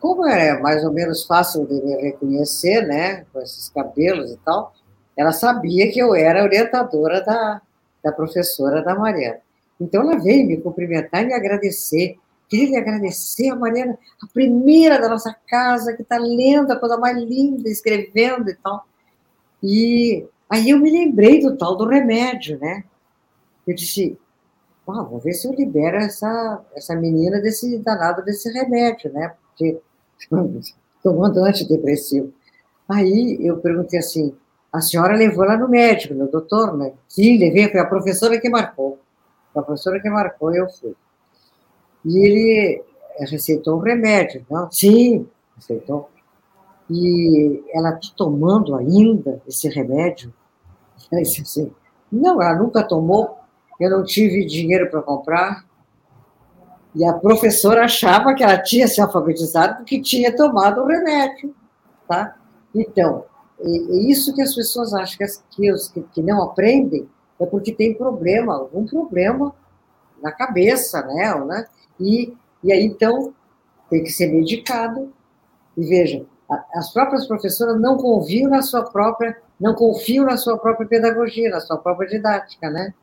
[0.00, 4.72] Como é mais ou menos fácil de me reconhecer, né, com esses cabelos e tal,
[5.14, 7.60] ela sabia que eu era orientadora da,
[8.02, 9.40] da professora da Mariana.
[9.80, 12.16] Então ela veio me cumprimentar e me agradecer.
[12.48, 17.16] Queria agradecer a Mariana, a primeira da nossa casa, que está lendo a coisa mais
[17.18, 18.86] linda, escrevendo e tal.
[19.62, 22.84] E aí eu me lembrei do tal do remédio, né?
[23.66, 24.18] Eu disse,
[24.88, 29.34] ah, vou ver se eu libero essa, essa menina desse danado desse remédio, né?
[29.50, 29.78] Porque
[31.02, 32.32] tomando antidepressivo.
[32.88, 34.34] Aí eu perguntei assim,
[34.72, 36.92] a senhora levou ela no médico, no doutor, né?
[37.06, 38.98] Sim, levei, foi a professora que marcou.
[39.54, 40.94] A professora que marcou, eu fui.
[42.08, 42.82] E ele
[43.18, 44.70] receitou um remédio, não?
[44.72, 46.08] Sim, receitou.
[46.90, 50.32] E ela está tomando ainda esse remédio?
[51.12, 51.72] Ela disse assim,
[52.10, 53.38] não, ela nunca tomou,
[53.80, 55.64] eu não tive dinheiro para comprar.
[56.94, 61.54] E a professora achava que ela tinha se alfabetizado porque tinha tomado o remédio,
[62.06, 62.36] tá?
[62.74, 63.24] Então,
[63.60, 63.68] é
[64.10, 67.08] isso que as pessoas acham que, os, que não aprendem
[67.40, 69.54] é porque tem problema, algum problema
[70.20, 71.34] na cabeça, né?
[71.44, 71.66] né?
[72.00, 73.32] E, e aí, então,
[73.90, 75.12] tem que ser medicado.
[75.76, 76.24] E veja,
[76.74, 81.60] as próprias professoras não confiam na sua própria, não confiam na sua própria pedagogia, na
[81.60, 82.94] sua própria didática, né?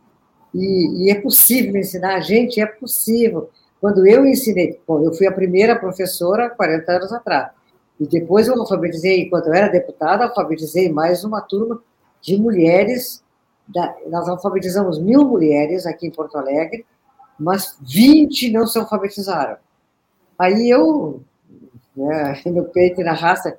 [0.53, 3.49] E, e é possível ensinar a gente, é possível.
[3.81, 7.51] Quando eu ensinei, bom, eu fui a primeira professora 40 anos atrás.
[7.99, 11.81] E depois eu alfabetizei, enquanto eu era deputada, alfabetizei mais uma turma
[12.21, 13.23] de mulheres.
[13.67, 16.85] Da, nós alfabetizamos mil mulheres aqui em Porto Alegre,
[17.39, 19.57] mas 20 não se alfabetizaram.
[20.37, 21.21] Aí eu,
[21.95, 23.57] né, no peito e na raça,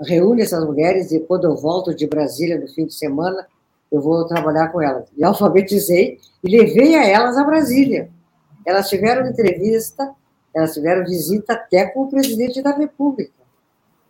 [0.00, 3.46] reúno essas mulheres e quando eu volto de Brasília no fim de semana,
[3.90, 5.08] eu vou trabalhar com elas.
[5.16, 8.10] E alfabetizei e levei a elas a Brasília.
[8.64, 10.14] Elas tiveram entrevista,
[10.54, 13.32] elas tiveram visita até com o presidente da República.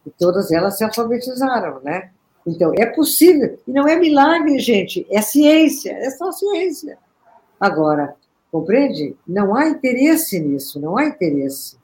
[0.05, 2.11] E todas elas se alfabetizaram, né?
[2.47, 3.59] Então, é possível.
[3.67, 6.99] E não é milagre, gente, é ciência, é só ciência.
[7.61, 8.15] Agora,
[8.51, 9.17] compreende?
[9.27, 11.79] Não há interesse nisso, não há interesse.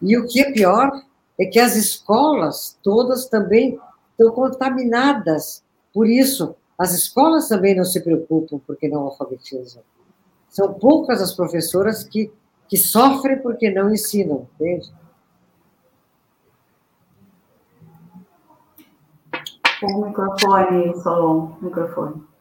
[0.00, 0.90] E o que é pior
[1.38, 3.78] é que as escolas todas também
[4.10, 6.54] estão contaminadas por isso.
[6.78, 9.82] As escolas também não se preocupam porque não alfabetizam.
[10.48, 12.32] São poucas as professoras que,
[12.68, 14.92] que sofrem porque não ensinam, entende?
[19.82, 22.33] O microfone, Solon, microfone.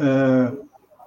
[0.00, 0.66] Uh,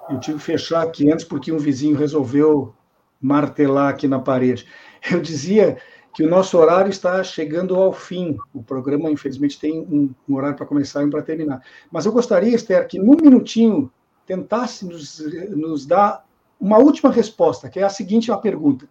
[0.09, 2.75] eu tive que fechar aqui antes porque um vizinho resolveu
[3.19, 4.67] martelar aqui na parede.
[5.09, 5.77] Eu dizia
[6.13, 8.37] que o nosso horário está chegando ao fim.
[8.53, 11.61] O programa, infelizmente, tem um, um horário para começar e um para terminar.
[11.91, 13.91] Mas eu gostaria, Esther, que num minutinho
[14.25, 15.19] tentasse nos,
[15.49, 16.23] nos dar
[16.59, 18.87] uma última resposta, que é a seguinte a pergunta.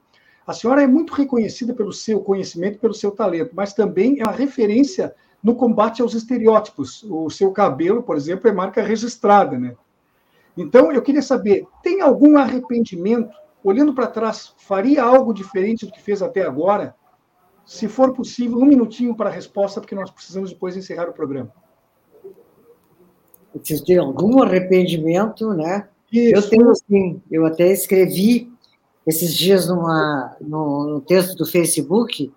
[0.47, 4.33] A senhora é muito reconhecida pelo seu conhecimento, pelo seu talento, mas também é uma
[4.33, 7.05] referência no combate aos estereótipos.
[7.05, 9.75] O seu cabelo, por exemplo, é marca registrada, né?
[10.57, 13.35] Então, eu queria saber, tem algum arrependimento?
[13.65, 16.95] Olhando para trás, faria algo diferente do que fez até agora?
[17.65, 21.53] Se for possível, um minutinho para a resposta, porque nós precisamos depois encerrar o programa.
[23.63, 25.89] Se tem algum arrependimento, né?
[26.11, 26.35] Isso.
[26.35, 28.53] Eu tenho, assim, eu até escrevi
[29.07, 32.33] esses dias numa, no, no texto do Facebook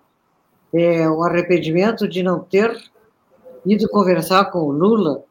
[0.72, 2.76] é, o arrependimento de não ter
[3.64, 5.24] ido conversar com o Lula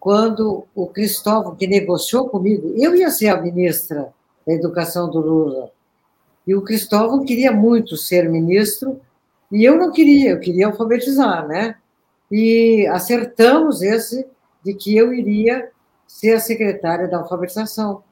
[0.00, 4.12] quando o Cristóvão, que negociou comigo, eu ia ser a ministra
[4.46, 5.70] da Educação do Lula,
[6.46, 8.98] e o Cristóvão queria muito ser ministro,
[9.52, 11.76] e eu não queria, eu queria alfabetizar, né?
[12.32, 14.26] E acertamos esse
[14.64, 15.70] de que eu iria
[16.06, 18.02] ser a secretária da alfabetização.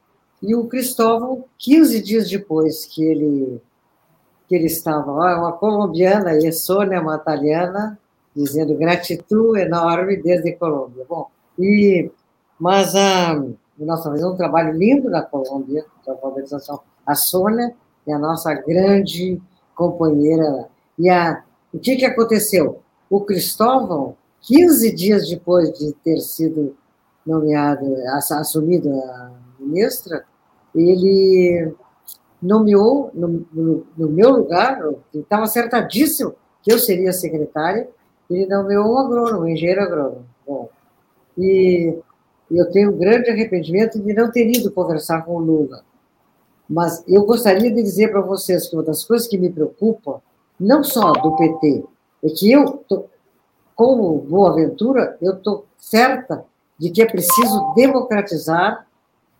[0.43, 3.61] E o Cristóvão, 15 dias depois que ele,
[4.47, 7.99] que ele estava lá, uma colombiana e Sônia Mataliana,
[8.35, 11.05] dizendo gratidão enorme desde Colômbia.
[11.09, 11.29] Bom,
[11.59, 12.11] e,
[12.59, 13.43] mas a,
[13.79, 16.81] nós fazemos um trabalho lindo na Colômbia, de alfabetização.
[17.07, 17.75] A Sônia
[18.07, 19.41] é a nossa grande
[19.75, 20.69] companheira.
[20.99, 21.43] E a,
[21.73, 22.81] o que, que aconteceu?
[23.11, 26.77] O Cristóvão, 15 dias depois de ter sido
[27.27, 27.85] nomeado,
[28.15, 30.25] assumido a ministra,
[30.75, 31.75] ele
[32.41, 34.81] nomeou no, no, no meu lugar,
[35.13, 37.89] estava acertadíssimo que eu seria secretária,
[38.31, 40.25] ele nomeou um agrônomo, um engenheiro agrônomo.
[40.47, 40.69] Bom,
[41.39, 41.97] e
[42.51, 45.83] eu tenho um grande arrependimento de não ter ido conversar com o Lula.
[46.69, 50.21] Mas eu gostaria de dizer para vocês que uma das coisas que me preocupa,
[50.59, 51.85] não só do PT,
[52.25, 53.05] é que eu, tô,
[53.75, 56.45] como Boa Ventura, eu estou certa
[56.79, 58.87] de que é preciso democratizar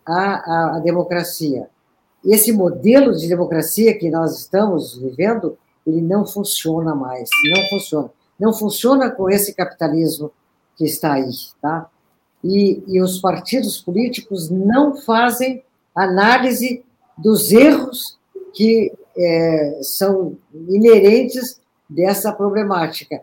[0.07, 1.69] a, a, a democracia.
[2.25, 8.11] Esse modelo de democracia que nós estamos vivendo, ele não funciona mais, não funciona.
[8.39, 10.31] Não funciona com esse capitalismo
[10.79, 11.29] que está aí,
[11.61, 11.91] tá?
[12.43, 15.65] E, e os partidos políticos não fazem
[15.95, 16.85] análise
[17.19, 18.17] dos erros
[18.55, 21.61] que é, são inerentes
[21.91, 23.21] dessa problemática.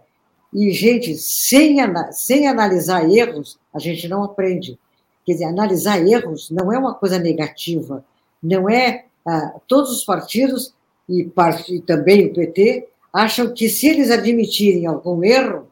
[0.54, 1.78] E, gente, sem,
[2.12, 4.78] sem analisar erros, a gente não aprende.
[5.26, 8.04] Quer dizer, analisar erros não é uma coisa negativa,
[8.44, 9.06] não é.
[9.26, 10.74] Ah, todos os partidos,
[11.10, 11.28] e,
[11.70, 15.68] e também o PT, acham que se eles admitirem algum erro,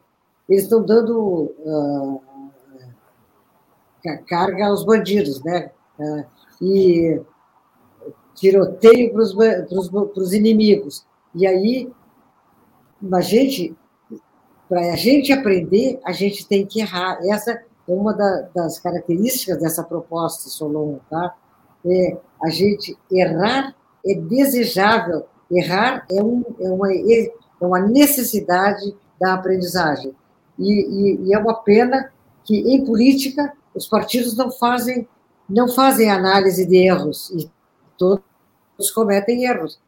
[0.48, 2.22] eles estão dando uh,
[4.26, 5.70] carga aos bandidos, né?
[5.98, 6.24] Uh,
[6.60, 7.20] e
[8.34, 11.06] tiroteio para os inimigos.
[11.34, 11.92] E aí,
[13.12, 13.74] a gente,
[14.68, 17.18] para a gente aprender, a gente tem que errar.
[17.24, 21.34] Essa é uma da, das características dessa proposta, Solon, tá?
[21.86, 23.74] É, a gente errar
[24.06, 30.14] é desejável, errar é, um, é, uma, é uma necessidade da aprendizagem.
[30.58, 32.12] E, e, e é uma pena
[32.44, 35.08] que, em política, os partidos não fazem,
[35.48, 37.50] não fazem análise de erros, e
[37.98, 39.80] todos cometem erros.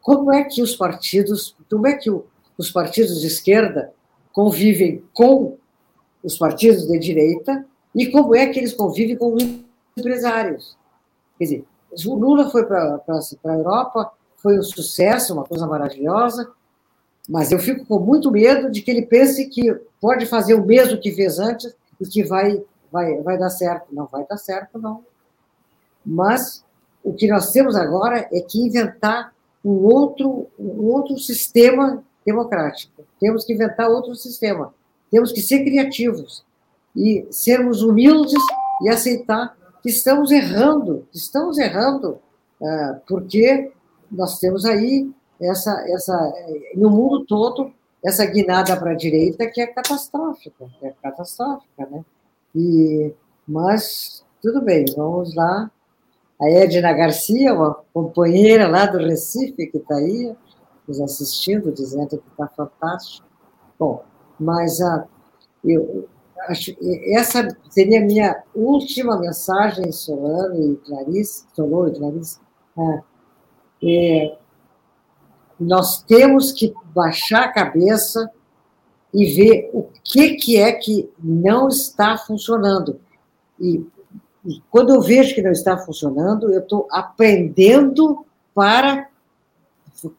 [0.00, 2.24] Como é que os partidos, como é que o,
[2.56, 3.92] os partidos de esquerda
[4.32, 5.56] convivem com
[6.22, 7.64] os partidos de direita
[7.94, 9.42] e como é que eles convivem com os
[9.96, 10.76] empresários?
[11.38, 11.64] Quer dizer,
[12.06, 16.50] o Lula foi para a Europa, foi um sucesso, uma coisa maravilhosa,
[17.28, 21.00] mas eu fico com muito medo de que ele pense que pode fazer o mesmo
[21.00, 23.86] que fez antes e que vai, vai, vai dar certo.
[23.92, 25.04] Não vai dar certo, não.
[26.04, 26.64] Mas
[27.02, 29.32] o que nós temos agora é que inventar
[29.64, 33.04] um outro, um outro sistema democrático.
[33.20, 34.74] Temos que inventar outro sistema.
[35.10, 36.44] Temos que ser criativos
[36.96, 38.42] e sermos humildes
[38.82, 42.18] e aceitar que estamos errando, estamos errando,
[42.60, 43.72] é, porque
[44.10, 45.10] nós temos aí
[45.42, 46.32] essa, essa,
[46.74, 47.72] no mundo todo,
[48.04, 52.04] essa guinada para a direita que é catastrófica, é catastrófica, né?
[52.54, 53.12] E,
[53.46, 55.70] mas, tudo bem, vamos lá.
[56.40, 60.34] A Edna Garcia, uma companheira lá do Recife, que está aí
[60.86, 63.26] nos assistindo, dizendo que está fantástico.
[63.78, 64.02] Bom,
[64.38, 65.06] mas a,
[65.64, 66.08] eu,
[66.48, 66.76] acho,
[67.14, 72.40] essa seria a minha última mensagem, Solano e Clarice, Solano e Clarice.
[72.78, 73.02] É,
[73.84, 74.38] é,
[75.62, 78.30] nós temos que baixar a cabeça
[79.12, 82.98] e ver o que, que é que não está funcionando.
[83.60, 83.84] E,
[84.44, 89.08] e quando eu vejo que não está funcionando, eu estou aprendendo para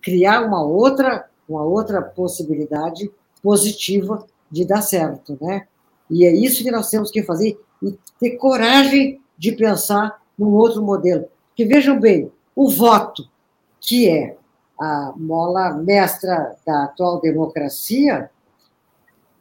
[0.02, 5.68] criar uma outra, uma outra possibilidade positiva de dar certo, né?
[6.10, 10.82] E é isso que nós temos que fazer e ter coragem de pensar num outro
[10.82, 11.26] modelo.
[11.50, 13.28] Porque vejam bem, o voto,
[13.80, 14.38] que é
[14.80, 18.30] a mola mestra da atual democracia,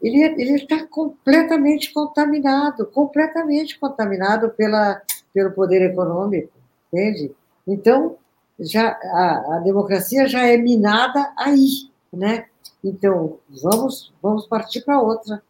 [0.02, 5.00] ele está completamente contaminado, completamente contaminado pela
[5.32, 6.52] pelo poder econômico,
[6.92, 7.34] entende?
[7.66, 8.16] Então
[8.58, 12.46] já a, a democracia já é minada aí, né?
[12.84, 15.42] Então vamos vamos partir para outra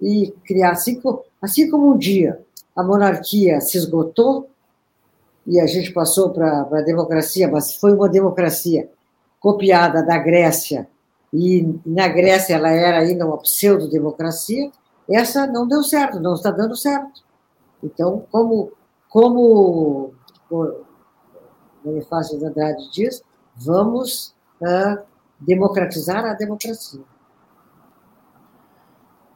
[0.00, 1.00] e criar assim,
[1.40, 4.48] assim como um dia a monarquia se esgotou
[5.46, 8.90] e a gente passou para a democracia, mas foi uma democracia
[9.40, 10.88] copiada da Grécia,
[11.32, 14.70] e na Grécia ela era ainda uma pseudo-democracia,
[15.08, 17.22] essa não deu certo, não está dando certo.
[17.82, 18.72] Então, como,
[19.08, 20.12] como
[20.50, 20.84] o
[21.82, 23.22] Bonifácio de Andrade diz,
[23.56, 25.02] vamos uh,
[25.40, 27.00] democratizar a democracia.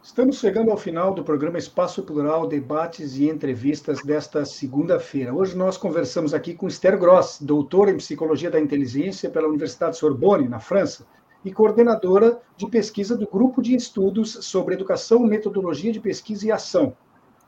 [0.05, 5.35] Estamos chegando ao final do programa Espaço Plural, debates e entrevistas desta segunda-feira.
[5.35, 10.47] Hoje nós conversamos aqui com Esther Gross, doutora em Psicologia da Inteligência pela Universidade Sorbonne,
[10.47, 11.07] na França,
[11.43, 16.95] e coordenadora de pesquisa do Grupo de Estudos sobre Educação, Metodologia de Pesquisa e Ação.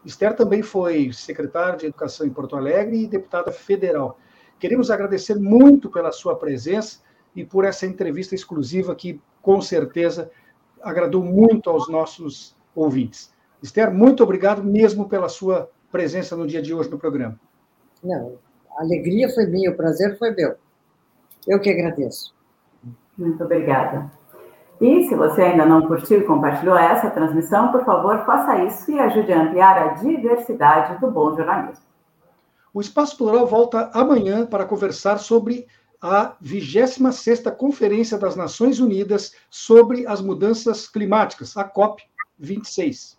[0.03, 4.19] Esther também foi secretária de Educação em Porto Alegre e deputada federal.
[4.59, 7.01] Queremos agradecer muito pela sua presença
[7.35, 10.31] e por essa entrevista exclusiva que, com certeza,
[10.87, 13.33] agradou muito aos nossos ouvintes.
[13.63, 17.39] Esther, muito obrigado mesmo pela sua presença no dia de hoje no programa.
[18.03, 18.39] Não,
[18.77, 20.55] a alegria foi minha, o prazer foi meu.
[21.47, 22.35] Eu que agradeço.
[23.17, 24.11] Muito obrigada.
[24.81, 28.99] E se você ainda não curtiu e compartilhou essa transmissão, por favor, faça isso e
[28.99, 31.85] ajude a ampliar a diversidade do bom jornalismo.
[32.75, 35.67] O Espaço Plural volta amanhã para conversar sobre
[36.01, 42.03] a 26ª Conferência das Nações Unidas sobre as Mudanças Climáticas, a COP
[42.39, 43.19] 26.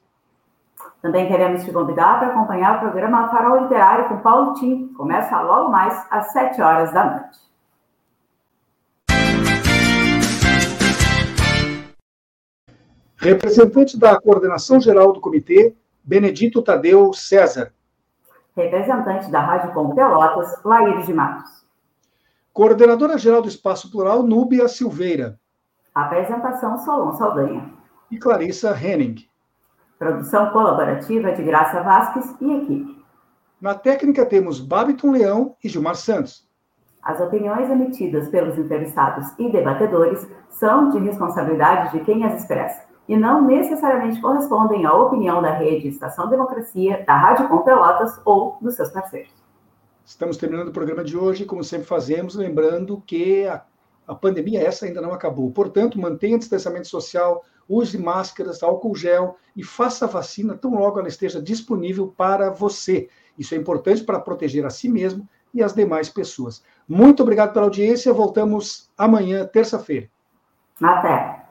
[1.02, 4.88] Também queremos te convidar para acompanhar o programa Farol Literário com Paulo Tim.
[4.90, 7.48] Começa logo mais às 7 horas da noite.
[13.20, 17.74] Representante da Coordenação Geral do Comitê, Benedito Tadeu César.
[18.56, 21.66] Representante da Rádio Com Pelotas, Laíris de Matos.
[22.58, 25.39] Coordenadora Geral do Espaço Plural, Núbia Silveira.
[25.93, 27.72] Apresentação, Solon Saldanha.
[28.10, 29.28] E Clarissa Henning.
[29.99, 33.05] Produção colaborativa de Graça Vasques e equipe.
[33.62, 36.49] Na técnica temos Babiton Leão e Gilmar Santos.
[37.03, 43.16] As opiniões emitidas pelos entrevistados e debatedores são de responsabilidade de quem as expressa e
[43.16, 48.74] não necessariamente correspondem à opinião da rede Estação Democracia, da Rádio Com Pelotas ou dos
[48.74, 49.32] seus parceiros.
[50.08, 53.62] Estamos terminando o programa de hoje, como sempre fazemos, lembrando que a,
[54.08, 55.51] a pandemia essa ainda não acabou.
[55.51, 61.10] Portanto, mantenha distanciamento social, use máscaras, álcool gel e faça a vacina tão logo ela
[61.10, 63.10] esteja disponível para você.
[63.38, 66.64] Isso é importante para proteger a si mesmo e as demais pessoas.
[66.88, 68.14] Muito obrigado pela audiência.
[68.14, 70.10] Voltamos amanhã, terça-feira.
[70.82, 71.47] Até.